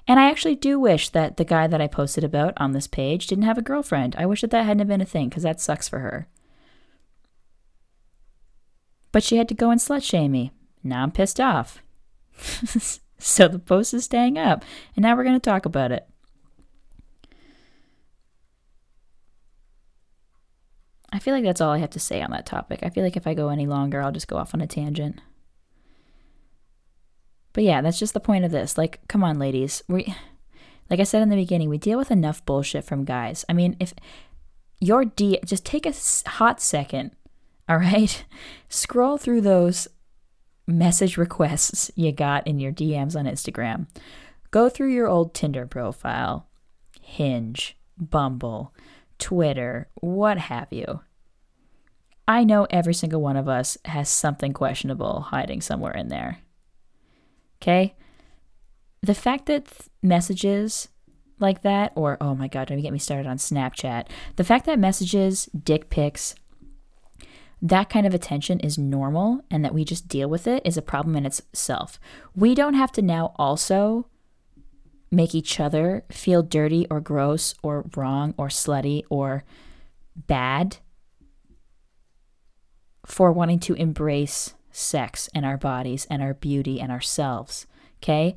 And 0.08 0.20
I 0.20 0.30
actually 0.30 0.56
do 0.56 0.80
wish 0.80 1.10
that 1.10 1.38
the 1.38 1.46
guy 1.46 1.68
that 1.68 1.82
I 1.82 1.88
posted 1.88 2.24
about 2.24 2.54
on 2.58 2.74
this 2.74 2.88
page 2.88 3.28
didn't 3.28 3.46
have 3.46 3.58
a 3.58 3.62
girlfriend. 3.62 4.16
I 4.18 4.26
wish 4.26 4.42
that 4.42 4.52
that 4.52 4.66
hadn't 4.66 4.88
been 4.88 5.02
a 5.02 5.06
thing 5.06 5.30
because 5.30 5.44
that 5.44 5.62
sucks 5.62 5.88
for 5.88 6.00
her. 6.00 6.28
But 9.14 9.24
she 9.24 9.38
had 9.38 9.48
to 9.48 9.56
go 9.56 9.70
and 9.70 9.80
slut 9.80 10.04
shame 10.04 10.34
me. 10.34 10.52
Now 10.84 11.04
I'm 11.04 11.12
pissed 11.12 11.40
off. 11.40 11.82
so 13.18 13.48
the 13.48 13.60
post 13.60 13.94
is 13.94 14.04
staying 14.04 14.38
up, 14.38 14.66
and 14.98 15.04
now 15.04 15.16
we're 15.16 15.24
going 15.24 15.40
to 15.40 15.50
talk 15.50 15.66
about 15.66 15.94
it. 15.94 16.06
I 21.14 21.20
feel 21.20 21.36
like 21.36 21.44
that's 21.44 21.62
all 21.62 21.72
I 21.72 21.78
have 21.78 21.92
to 21.92 22.00
say 22.00 22.22
on 22.22 22.32
that 22.32 22.48
topic. 22.48 22.80
I 22.82 22.90
feel 22.90 23.04
like 23.04 23.16
if 23.16 23.28
I 23.28 23.36
go 23.36 23.50
any 23.50 23.68
longer, 23.68 24.02
I'll 24.02 24.12
just 24.12 24.28
go 24.28 24.38
off 24.38 24.56
on 24.56 24.62
a 24.62 24.68
tangent. 24.68 25.22
But 27.54 27.64
yeah, 27.64 27.82
that's 27.82 28.00
just 28.00 28.16
the 28.16 28.20
point 28.20 28.46
of 28.46 28.52
this. 28.52 28.80
Like, 28.80 29.08
come 29.08 29.24
on, 29.24 29.38
ladies. 29.38 29.84
We 29.88 30.14
like 30.90 31.00
I 31.00 31.04
said 31.04 31.22
in 31.22 31.30
the 31.30 31.36
beginning, 31.36 31.70
we 31.70 31.78
deal 31.78 32.00
with 32.00 32.10
enough 32.10 32.44
bullshit 32.46 32.84
from 32.84 33.06
guys. 33.06 33.46
I 33.48 33.54
mean, 33.54 33.78
if 33.80 33.94
your 34.80 35.06
D 35.06 35.40
just 35.46 35.66
take 35.66 35.86
a 35.86 35.94
hot 36.28 36.60
second, 36.60 37.12
all 37.68 37.78
right? 37.78 38.26
Scroll 38.70 39.18
through 39.18 39.42
those 39.42 39.88
message 40.68 41.18
requests 41.18 41.92
you 41.96 42.12
got 42.12 42.48
in 42.48 42.60
your 42.60 42.72
DMs 42.72 43.16
on 43.16 43.26
Instagram. 43.26 43.88
Go 44.52 44.70
through 44.70 44.94
your 44.94 45.08
old 45.08 45.34
Tinder 45.34 45.66
profile, 45.66 46.48
Hinge, 47.02 47.78
Bumble, 47.98 48.74
Twitter, 49.18 49.90
what 49.96 50.38
have 50.38 50.68
you. 50.72 51.02
I 52.28 52.44
know 52.44 52.68
every 52.70 52.94
single 52.94 53.22
one 53.22 53.36
of 53.36 53.50
us 53.50 53.78
has 53.86 54.10
something 54.10 54.54
questionable 54.54 55.22
hiding 55.22 55.62
somewhere 55.62 55.94
in 55.94 56.08
there. 56.08 56.40
Okay? 57.62 57.96
The 59.02 59.14
fact 59.14 59.48
that 59.48 59.66
th- 59.66 59.90
messages 60.02 60.88
like 61.40 61.64
that, 61.64 61.92
or 61.96 62.18
oh 62.22 62.36
my 62.36 62.48
god, 62.48 62.68
don't 62.68 62.82
get 62.82 62.94
me 62.94 63.00
started 63.00 63.28
on 63.28 63.38
Snapchat, 63.38 64.08
the 64.38 64.44
fact 64.44 64.66
that 64.66 64.80
messages, 64.80 65.46
dick 65.48 65.90
pics, 65.90 66.36
that 67.64 67.90
kind 67.90 68.06
of 68.06 68.14
attention 68.14 68.60
is 68.60 68.78
normal 68.78 69.40
and 69.50 69.64
that 69.64 69.74
we 69.74 69.86
just 69.86 70.10
deal 70.10 70.30
with 70.30 70.48
it 70.48 70.62
is 70.66 70.76
a 70.76 70.82
problem 70.82 71.16
in 71.16 71.26
itself. 71.26 71.98
We 72.36 72.54
don't 72.54 72.74
have 72.74 72.92
to 72.92 73.02
now 73.02 73.34
also 73.38 74.08
make 75.10 75.34
each 75.34 75.62
other 75.62 76.04
feel 76.12 76.44
dirty 76.44 76.86
or 76.90 77.00
gross 77.00 77.56
or 77.64 77.86
wrong 77.96 78.34
or 78.38 78.50
slutty 78.50 79.04
or 79.10 79.46
bad 80.16 80.78
for 83.06 83.32
wanting 83.32 83.60
to 83.60 83.76
embrace 83.76 84.56
sex 84.70 85.30
and 85.34 85.46
our 85.46 85.58
bodies 85.58 86.06
and 86.10 86.22
our 86.22 86.34
beauty 86.34 86.82
and 86.82 86.92
ourselves. 86.92 87.66
Okay? 88.02 88.36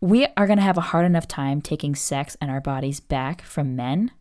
We 0.00 0.28
are 0.36 0.46
going 0.46 0.58
to 0.58 0.64
have 0.64 0.78
a 0.78 0.82
hard 0.82 1.06
enough 1.06 1.26
time 1.26 1.60
taking 1.60 1.96
sex 1.96 2.36
and 2.40 2.52
our 2.52 2.60
bodies 2.60 3.00
back 3.00 3.42
from 3.42 3.74
men. 3.74 4.12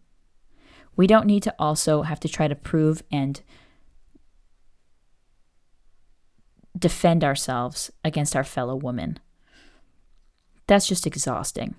We 0.96 1.08
don't 1.08 1.26
need 1.26 1.44
to 1.44 1.56
also 1.58 2.04
have 2.04 2.20
to 2.22 2.30
try 2.30 2.48
to 2.48 2.56
prove 2.56 3.02
and 3.12 3.42
defend 6.78 7.24
ourselves 7.24 7.92
against 8.04 8.36
our 8.36 8.44
fellow 8.44 8.76
woman. 8.76 9.20
That's 10.68 10.88
just 10.88 11.08
exhausting. 11.08 11.76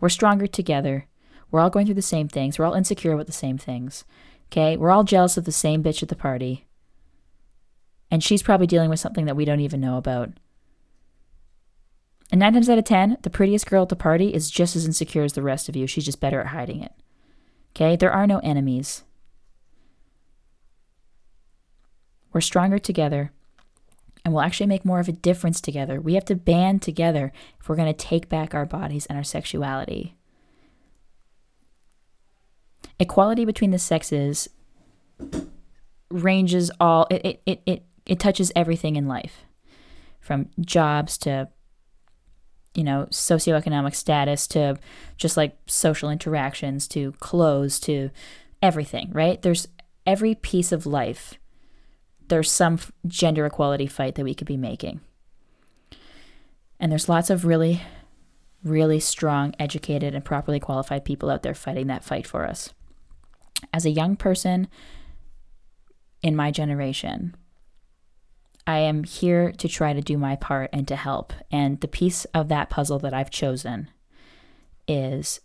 We're 0.00 0.08
stronger 0.08 0.46
together. 0.46 1.06
We're 1.50 1.60
all 1.60 1.70
going 1.70 1.86
through 1.86 1.96
the 1.96 2.02
same 2.02 2.28
things. 2.28 2.58
We're 2.58 2.64
all 2.64 2.74
insecure 2.74 3.12
about 3.12 3.26
the 3.26 3.32
same 3.32 3.58
things. 3.58 4.04
Okay? 4.50 4.76
We're 4.76 4.90
all 4.90 5.04
jealous 5.04 5.36
of 5.36 5.44
the 5.44 5.52
same 5.52 5.82
bitch 5.82 6.02
at 6.02 6.08
the 6.08 6.16
party. 6.16 6.66
And 8.10 8.24
she's 8.24 8.42
probably 8.42 8.66
dealing 8.66 8.90
with 8.90 9.00
something 9.00 9.26
that 9.26 9.36
we 9.36 9.44
don't 9.44 9.60
even 9.60 9.80
know 9.80 9.96
about. 9.96 10.30
And 12.32 12.38
nine 12.38 12.52
times 12.52 12.68
out 12.68 12.78
of 12.78 12.84
ten, 12.84 13.16
the 13.22 13.30
prettiest 13.30 13.66
girl 13.66 13.82
at 13.82 13.88
the 13.88 13.96
party 13.96 14.32
is 14.32 14.50
just 14.50 14.76
as 14.76 14.86
insecure 14.86 15.24
as 15.24 15.32
the 15.32 15.42
rest 15.42 15.68
of 15.68 15.76
you. 15.76 15.86
She's 15.86 16.04
just 16.04 16.20
better 16.20 16.40
at 16.40 16.48
hiding 16.48 16.82
it. 16.82 16.92
Okay? 17.70 17.96
There 17.96 18.12
are 18.12 18.26
no 18.26 18.38
enemies. 18.40 19.04
We're 22.32 22.40
stronger 22.40 22.78
together 22.78 23.32
and 24.24 24.34
we'll 24.34 24.42
actually 24.42 24.66
make 24.66 24.84
more 24.84 25.00
of 25.00 25.08
a 25.08 25.12
difference 25.12 25.60
together. 25.60 26.00
We 26.00 26.14
have 26.14 26.24
to 26.26 26.34
band 26.34 26.82
together 26.82 27.32
if 27.58 27.68
we're 27.68 27.76
going 27.76 27.92
to 27.92 28.06
take 28.06 28.28
back 28.28 28.54
our 28.54 28.66
bodies 28.66 29.06
and 29.06 29.16
our 29.16 29.24
sexuality. 29.24 30.14
Equality 32.98 33.44
between 33.44 33.70
the 33.70 33.78
sexes 33.78 34.48
ranges 36.10 36.70
all 36.80 37.06
it 37.10 37.40
it, 37.46 37.62
it, 37.66 37.84
it, 38.06 38.18
touches 38.18 38.52
everything 38.54 38.96
in 38.96 39.08
life. 39.08 39.44
From 40.20 40.48
jobs 40.60 41.16
to 41.18 41.48
you 42.74 42.84
know, 42.84 43.06
socioeconomic 43.10 43.94
status 43.94 44.46
to 44.48 44.78
just 45.16 45.36
like 45.36 45.56
social 45.66 46.10
interactions 46.10 46.86
to 46.88 47.12
clothes 47.12 47.80
to 47.80 48.10
everything, 48.62 49.10
right? 49.12 49.42
There's 49.42 49.66
every 50.06 50.34
piece 50.34 50.72
of 50.72 50.86
life. 50.86 51.34
There's 52.28 52.50
some 52.50 52.78
gender 53.06 53.44
equality 53.46 53.86
fight 53.86 54.14
that 54.14 54.24
we 54.24 54.34
could 54.34 54.46
be 54.46 54.56
making. 54.56 55.00
And 56.78 56.90
there's 56.90 57.08
lots 57.08 57.28
of 57.28 57.44
really, 57.44 57.82
really 58.62 59.00
strong, 59.00 59.54
educated, 59.58 60.14
and 60.14 60.24
properly 60.24 60.60
qualified 60.60 61.04
people 61.04 61.28
out 61.28 61.42
there 61.42 61.54
fighting 61.54 61.88
that 61.88 62.04
fight 62.04 62.26
for 62.26 62.46
us. 62.46 62.72
As 63.72 63.84
a 63.84 63.90
young 63.90 64.16
person 64.16 64.68
in 66.22 66.36
my 66.36 66.50
generation, 66.50 67.34
I 68.66 68.78
am 68.78 69.04
here 69.04 69.52
to 69.52 69.68
try 69.68 69.92
to 69.92 70.00
do 70.00 70.18
my 70.18 70.36
part 70.36 70.70
and 70.72 70.86
to 70.88 70.96
help. 70.96 71.32
And 71.50 71.80
the 71.80 71.88
piece 71.88 72.24
of 72.26 72.48
that 72.48 72.70
puzzle 72.70 72.98
that 73.00 73.14
I've 73.14 73.30
chosen 73.30 73.90
is 74.86 75.40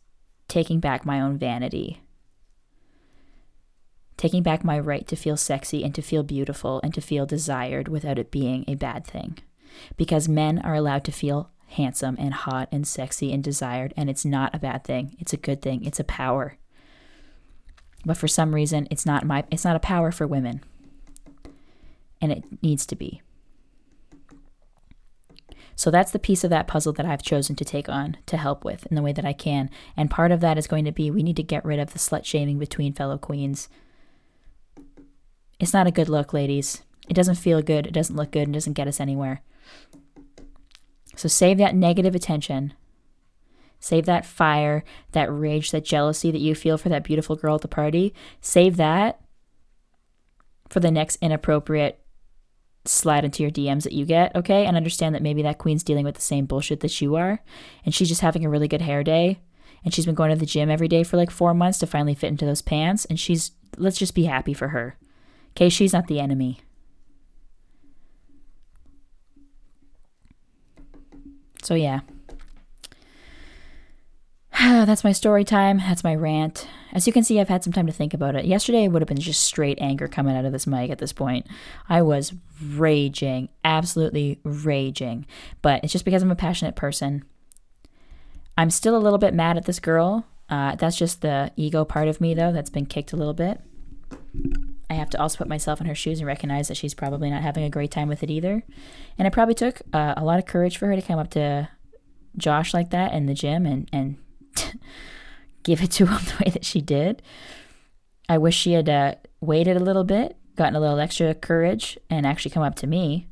taking 0.47 0.79
back 0.79 1.05
my 1.05 1.21
own 1.21 1.37
vanity, 1.37 2.01
taking 4.17 4.43
back 4.43 4.63
my 4.63 4.77
right 4.77 5.07
to 5.07 5.15
feel 5.15 5.37
sexy 5.37 5.83
and 5.83 5.93
to 5.95 6.01
feel 6.01 6.23
beautiful 6.23 6.79
and 6.83 6.93
to 6.93 7.01
feel 7.01 7.25
desired 7.25 7.87
without 7.87 8.19
it 8.19 8.31
being 8.31 8.65
a 8.67 8.75
bad 8.75 9.05
thing. 9.05 9.37
Because 9.97 10.29
men 10.29 10.59
are 10.59 10.75
allowed 10.75 11.03
to 11.05 11.11
feel 11.11 11.51
handsome 11.67 12.15
and 12.19 12.33
hot 12.33 12.69
and 12.71 12.87
sexy 12.87 13.33
and 13.33 13.43
desired, 13.43 13.93
and 13.97 14.09
it's 14.09 14.23
not 14.23 14.53
a 14.55 14.59
bad 14.59 14.83
thing. 14.83 15.15
It's 15.19 15.33
a 15.33 15.37
good 15.37 15.61
thing. 15.61 15.83
It's 15.83 15.99
a 15.99 16.05
power. 16.05 16.57
But 18.05 18.17
for 18.17 18.27
some 18.27 18.53
reason, 18.53 18.87
it's 18.91 19.05
not 19.05 19.25
my 19.25 19.43
it's 19.51 19.65
not 19.65 19.75
a 19.75 19.79
power 19.79 20.11
for 20.11 20.27
women 20.27 20.61
and 22.21 22.31
it 22.31 22.43
needs 22.61 22.85
to 22.87 22.95
be. 22.95 23.21
So 25.75 25.91
that's 25.91 26.11
the 26.11 26.19
piece 26.19 26.43
of 26.43 26.49
that 26.51 26.67
puzzle 26.67 26.93
that 26.93 27.05
I've 27.05 27.21
chosen 27.21 27.55
to 27.57 27.65
take 27.65 27.89
on 27.89 28.17
to 28.27 28.37
help 28.37 28.63
with 28.63 28.85
in 28.85 28.95
the 28.95 29.01
way 29.01 29.11
that 29.11 29.25
I 29.25 29.33
can. 29.33 29.69
And 29.97 30.09
part 30.09 30.31
of 30.31 30.39
that 30.39 30.57
is 30.57 30.67
going 30.67 30.85
to 30.85 30.91
be 30.91 31.11
we 31.11 31.23
need 31.23 31.35
to 31.35 31.43
get 31.43 31.65
rid 31.65 31.79
of 31.79 31.91
the 31.91 31.99
slut 31.99 32.23
shaming 32.23 32.57
between 32.57 32.93
fellow 32.93 33.17
queens. 33.17 33.67
It's 35.59 35.73
not 35.73 35.87
a 35.87 35.91
good 35.91 36.09
look, 36.09 36.33
ladies. 36.33 36.83
It 37.09 37.13
doesn't 37.13 37.35
feel 37.35 37.61
good, 37.61 37.85
it 37.85 37.93
doesn't 37.93 38.15
look 38.15 38.31
good, 38.31 38.43
and 38.43 38.53
doesn't 38.53 38.73
get 38.73 38.87
us 38.87 38.99
anywhere. 38.99 39.41
So 41.15 41.27
save 41.27 41.57
that 41.59 41.75
negative 41.75 42.15
attention. 42.15 42.73
Save 43.79 44.05
that 44.05 44.25
fire, 44.25 44.83
that 45.11 45.31
rage, 45.31 45.71
that 45.71 45.85
jealousy 45.85 46.31
that 46.31 46.41
you 46.41 46.55
feel 46.55 46.77
for 46.77 46.89
that 46.89 47.03
beautiful 47.03 47.35
girl 47.35 47.55
at 47.55 47.61
the 47.61 47.67
party. 47.67 48.13
Save 48.41 48.77
that 48.77 49.21
for 50.69 50.79
the 50.79 50.89
next 50.89 51.17
inappropriate 51.17 51.99
slide 52.85 53.25
into 53.25 53.43
your 53.43 53.51
DMs 53.51 53.83
that 53.83 53.93
you 53.93 54.05
get, 54.05 54.35
okay? 54.35 54.65
And 54.65 54.77
understand 54.77 55.15
that 55.15 55.21
maybe 55.21 55.41
that 55.41 55.57
queen's 55.57 55.83
dealing 55.83 56.05
with 56.05 56.15
the 56.15 56.21
same 56.21 56.45
bullshit 56.45 56.79
that 56.81 57.01
you 57.01 57.15
are, 57.15 57.41
and 57.85 57.93
she's 57.93 58.09
just 58.09 58.21
having 58.21 58.45
a 58.45 58.49
really 58.49 58.67
good 58.67 58.81
hair 58.81 59.03
day, 59.03 59.39
and 59.83 59.93
she's 59.93 60.05
been 60.05 60.15
going 60.15 60.31
to 60.31 60.35
the 60.35 60.45
gym 60.45 60.69
every 60.69 60.87
day 60.87 61.03
for 61.03 61.17
like 61.17 61.31
four 61.31 61.53
months 61.53 61.79
to 61.79 61.87
finally 61.87 62.15
fit 62.15 62.27
into 62.27 62.45
those 62.45 62.61
pants, 62.61 63.05
and 63.05 63.19
she's, 63.19 63.51
let's 63.77 63.97
just 63.97 64.15
be 64.15 64.25
happy 64.25 64.53
for 64.53 64.69
her, 64.69 64.97
okay? 65.51 65.69
She's 65.69 65.93
not 65.93 66.07
the 66.07 66.19
enemy. 66.19 66.59
So, 71.63 71.73
yeah. 71.73 72.01
That's 74.85 75.03
my 75.03 75.11
story 75.11 75.43
time. 75.43 75.79
That's 75.79 76.03
my 76.03 76.13
rant. 76.13 76.67
As 76.95 77.05
you 77.05 77.11
can 77.11 77.25
see, 77.25 77.41
I've 77.41 77.49
had 77.49 77.61
some 77.61 77.73
time 77.73 77.87
to 77.87 77.91
think 77.91 78.13
about 78.13 78.35
it. 78.35 78.45
Yesterday 78.45 78.85
it 78.85 78.87
would 78.87 79.01
have 79.01 79.09
been 79.09 79.19
just 79.19 79.43
straight 79.43 79.77
anger 79.81 80.07
coming 80.07 80.33
out 80.33 80.45
of 80.45 80.53
this 80.53 80.65
mic 80.65 80.89
at 80.89 80.97
this 80.97 81.11
point. 81.11 81.45
I 81.89 82.01
was 82.01 82.33
raging, 82.63 83.49
absolutely 83.65 84.39
raging. 84.43 85.25
But 85.61 85.83
it's 85.83 85.91
just 85.91 86.05
because 86.05 86.23
I'm 86.23 86.31
a 86.31 86.37
passionate 86.37 86.77
person. 86.77 87.25
I'm 88.57 88.69
still 88.69 88.95
a 88.95 89.03
little 89.03 89.19
bit 89.19 89.33
mad 89.33 89.57
at 89.57 89.65
this 89.65 89.81
girl. 89.81 90.25
Uh, 90.49 90.75
that's 90.75 90.95
just 90.95 91.21
the 91.21 91.51
ego 91.57 91.83
part 91.83 92.07
of 92.07 92.21
me, 92.21 92.33
though, 92.33 92.53
that's 92.53 92.69
been 92.69 92.85
kicked 92.85 93.11
a 93.11 93.17
little 93.17 93.33
bit. 93.33 93.59
I 94.89 94.93
have 94.93 95.09
to 95.09 95.19
also 95.19 95.39
put 95.39 95.49
myself 95.49 95.81
in 95.81 95.87
her 95.87 95.95
shoes 95.95 96.19
and 96.19 96.27
recognize 96.27 96.69
that 96.69 96.77
she's 96.77 96.93
probably 96.93 97.29
not 97.29 97.41
having 97.41 97.65
a 97.65 97.69
great 97.69 97.91
time 97.91 98.07
with 98.07 98.23
it 98.23 98.31
either. 98.31 98.63
And 99.17 99.27
it 99.27 99.33
probably 99.33 99.55
took 99.55 99.81
uh, 99.91 100.13
a 100.15 100.23
lot 100.23 100.39
of 100.39 100.45
courage 100.45 100.77
for 100.77 100.87
her 100.87 100.95
to 100.95 101.01
come 101.01 101.19
up 101.19 101.31
to 101.31 101.67
Josh 102.37 102.73
like 102.73 102.91
that 102.91 103.11
in 103.11 103.25
the 103.25 103.33
gym 103.33 103.65
and, 103.65 103.89
and 103.91 104.17
give 105.65 105.81
it 105.83 105.91
to 105.91 106.05
him 106.05 106.23
the 106.25 106.45
way 106.45 106.51
that 106.51 106.63
she 106.63 106.79
did. 106.79 107.21
I 108.29 108.37
wish 108.37 108.55
she 108.55 108.71
had 108.71 108.87
uh, 108.87 109.15
waited 109.41 109.75
a 109.75 109.81
little 109.81 110.05
bit, 110.05 110.37
gotten 110.55 110.75
a 110.75 110.79
little 110.79 110.99
extra 110.99 111.35
courage, 111.35 111.97
and 112.09 112.25
actually 112.25 112.51
come 112.51 112.63
up 112.63 112.75
to 112.75 112.87
me. 112.87 113.27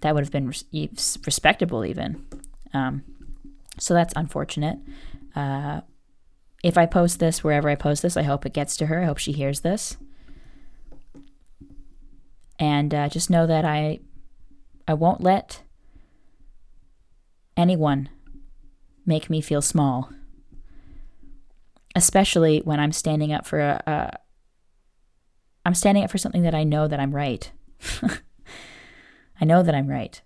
That 0.00 0.14
would 0.14 0.24
have 0.24 0.32
been 0.32 0.48
res- 0.48 1.18
respectable, 1.24 1.84
even. 1.84 2.26
Um, 2.72 3.04
so 3.78 3.94
that's 3.94 4.14
unfortunate. 4.16 4.78
Uh, 5.36 5.82
if 6.64 6.78
I 6.78 6.86
post 6.86 7.20
this 7.20 7.44
wherever 7.44 7.68
I 7.68 7.74
post 7.74 8.02
this, 8.02 8.16
I 8.16 8.22
hope 8.22 8.46
it 8.46 8.54
gets 8.54 8.76
to 8.78 8.86
her. 8.86 9.02
I 9.02 9.04
hope 9.04 9.18
she 9.18 9.32
hears 9.32 9.60
this. 9.60 9.96
And 12.58 12.94
uh, 12.94 13.08
just 13.08 13.30
know 13.30 13.46
that 13.46 13.64
I, 13.64 14.00
I 14.86 14.94
won't 14.94 15.20
let 15.20 15.62
anyone 17.56 18.08
make 19.04 19.28
me 19.28 19.40
feel 19.40 19.62
small 19.62 20.10
especially 21.94 22.60
when 22.60 22.80
I'm 22.80 22.92
standing 22.92 23.32
up 23.32 23.46
for 23.46 23.60
a, 23.60 23.82
a 23.86 24.18
I'm 25.64 25.74
standing 25.74 26.04
up 26.04 26.10
for 26.10 26.18
something 26.18 26.42
that 26.42 26.54
I 26.54 26.64
know 26.64 26.88
that 26.88 27.00
I'm 27.00 27.14
right. 27.14 27.50
I 29.40 29.44
know 29.44 29.62
that 29.62 29.74
I'm 29.74 29.88
right. 29.88 30.20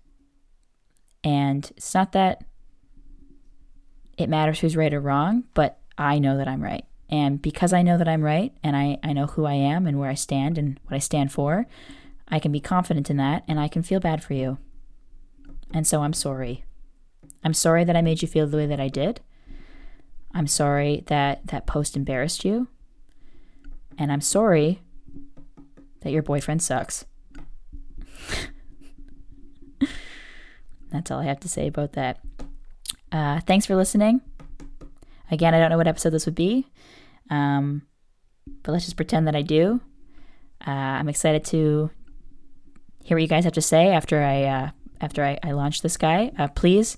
And 1.23 1.69
it's 1.75 1.93
not 1.93 2.11
that 2.13 2.43
it 4.17 4.29
matters 4.29 4.59
who's 4.59 4.75
right 4.75 4.93
or 4.93 4.99
wrong, 4.99 5.43
but 5.53 5.79
I 5.97 6.19
know 6.19 6.37
that 6.37 6.47
I'm 6.47 6.63
right. 6.63 6.85
And 7.09 7.41
because 7.41 7.71
I 7.71 7.83
know 7.83 7.97
that 7.97 8.07
I'm 8.07 8.23
right 8.23 8.51
and 8.63 8.75
I, 8.75 8.97
I 9.03 9.13
know 9.13 9.27
who 9.27 9.45
I 9.45 9.53
am 9.53 9.87
and 9.87 9.99
where 9.99 10.09
I 10.09 10.15
stand 10.15 10.57
and 10.57 10.79
what 10.85 10.95
I 10.95 10.99
stand 10.99 11.31
for, 11.31 11.67
I 12.27 12.39
can 12.39 12.51
be 12.51 12.59
confident 12.59 13.09
in 13.09 13.17
that 13.17 13.43
and 13.47 13.59
I 13.59 13.67
can 13.67 13.83
feel 13.83 13.99
bad 13.99 14.23
for 14.23 14.33
you. 14.33 14.57
And 15.73 15.87
so 15.87 16.01
I'm 16.01 16.13
sorry. 16.13 16.65
I'm 17.43 17.53
sorry 17.53 17.83
that 17.83 17.95
I 17.95 18.01
made 18.01 18.21
you 18.21 18.27
feel 18.27 18.47
the 18.47 18.57
way 18.57 18.65
that 18.65 18.79
I 18.79 18.89
did. 18.89 19.21
I'm 20.37 20.45
sorry 20.45 21.03
that 21.07 21.47
that 21.47 21.65
post 21.65 21.97
embarrassed 21.97 22.45
you. 22.45 22.67
And 23.97 24.11
I'm 24.11 24.21
sorry 24.21 24.83
that 26.01 26.11
your 26.11 26.21
boyfriend 26.21 26.61
sucks. 26.61 27.05
That's 30.91 31.09
all 31.09 31.21
I 31.21 31.25
have 31.25 31.39
to 31.39 31.49
say 31.49 31.65
about 31.65 31.93
that. 31.93 32.19
Uh, 33.11 33.39
thanks 33.47 33.65
for 33.65 33.75
listening. 33.75 34.21
Again, 35.31 35.55
I 35.55 35.59
don't 35.59 35.71
know 35.71 35.77
what 35.77 35.87
episode 35.87 36.11
this 36.11 36.27
would 36.27 36.35
be, 36.35 36.67
um, 37.31 37.81
but 38.61 38.73
let's 38.73 38.85
just 38.85 38.95
pretend 38.95 39.27
that 39.27 39.35
I 39.35 39.41
do. 39.41 39.81
Uh, 40.65 40.69
I'm 40.69 41.09
excited 41.09 41.45
to 41.45 41.89
hear 43.03 43.17
what 43.17 43.23
you 43.23 43.27
guys 43.27 43.43
have 43.43 43.53
to 43.53 43.61
say 43.61 43.87
after 43.87 44.21
I 44.21 44.43
uh, 44.43 44.69
after 45.01 45.25
I, 45.25 45.39
I 45.41 45.53
launch 45.53 45.81
this 45.81 45.97
guy. 45.97 46.31
Uh, 46.37 46.47
please 46.47 46.95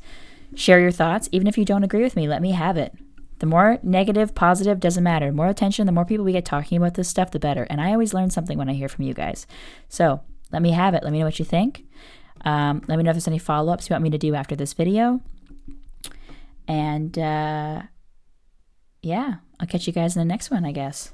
share 0.56 0.82
your 0.82 0.92
thoughts, 0.92 1.30
even 1.32 1.48
if 1.48 1.58
you 1.58 1.64
don't 1.64 1.86
agree 1.86 2.04
with 2.04 2.18
me. 2.18 2.28
Let 2.28 2.42
me 2.42 2.52
have 2.52 2.76
it. 2.76 2.94
The 3.40 3.46
more 3.46 3.80
negative, 3.84 4.36
positive, 4.36 4.80
doesn't 4.80 5.04
matter. 5.04 5.32
More 5.32 5.48
attention, 5.48 5.86
the 5.86 5.92
more 5.92 6.06
people 6.06 6.26
we 6.26 6.34
get 6.34 6.46
talking 6.46 6.78
about 6.78 6.96
this 6.96 7.08
stuff, 7.08 7.32
the 7.32 7.40
better. 7.40 7.64
And 7.70 7.82
I 7.82 7.92
always 7.92 8.14
learn 8.14 8.30
something 8.30 8.58
when 8.58 8.70
I 8.70 8.74
hear 8.74 8.90
from 8.90 9.06
you 9.06 9.14
guys. 9.14 9.48
So 9.88 10.22
let 10.52 10.62
me 10.62 10.72
have 10.72 10.94
it. 10.94 11.04
Let 11.04 11.12
me 11.12 11.20
know 11.20 11.26
what 11.26 11.40
you 11.40 11.46
think. 11.46 11.86
Um, 12.42 12.82
let 12.88 12.98
me 12.98 13.04
know 13.04 13.12
if 13.12 13.16
there's 13.16 13.28
any 13.28 13.40
follow 13.40 13.74
ups 13.74 13.90
you 13.90 13.94
want 13.94 14.04
me 14.04 14.10
to 14.12 14.18
do 14.18 14.36
after 14.36 14.56
this 14.56 14.74
video. 14.74 15.22
And 16.68 17.18
uh, 17.18 17.84
yeah, 19.02 19.36
I'll 19.60 19.68
catch 19.68 19.88
you 19.88 19.94
guys 19.94 20.16
in 20.16 20.20
the 20.20 20.26
next 20.26 20.52
one, 20.52 20.66
I 20.66 20.72
guess. 20.72 21.14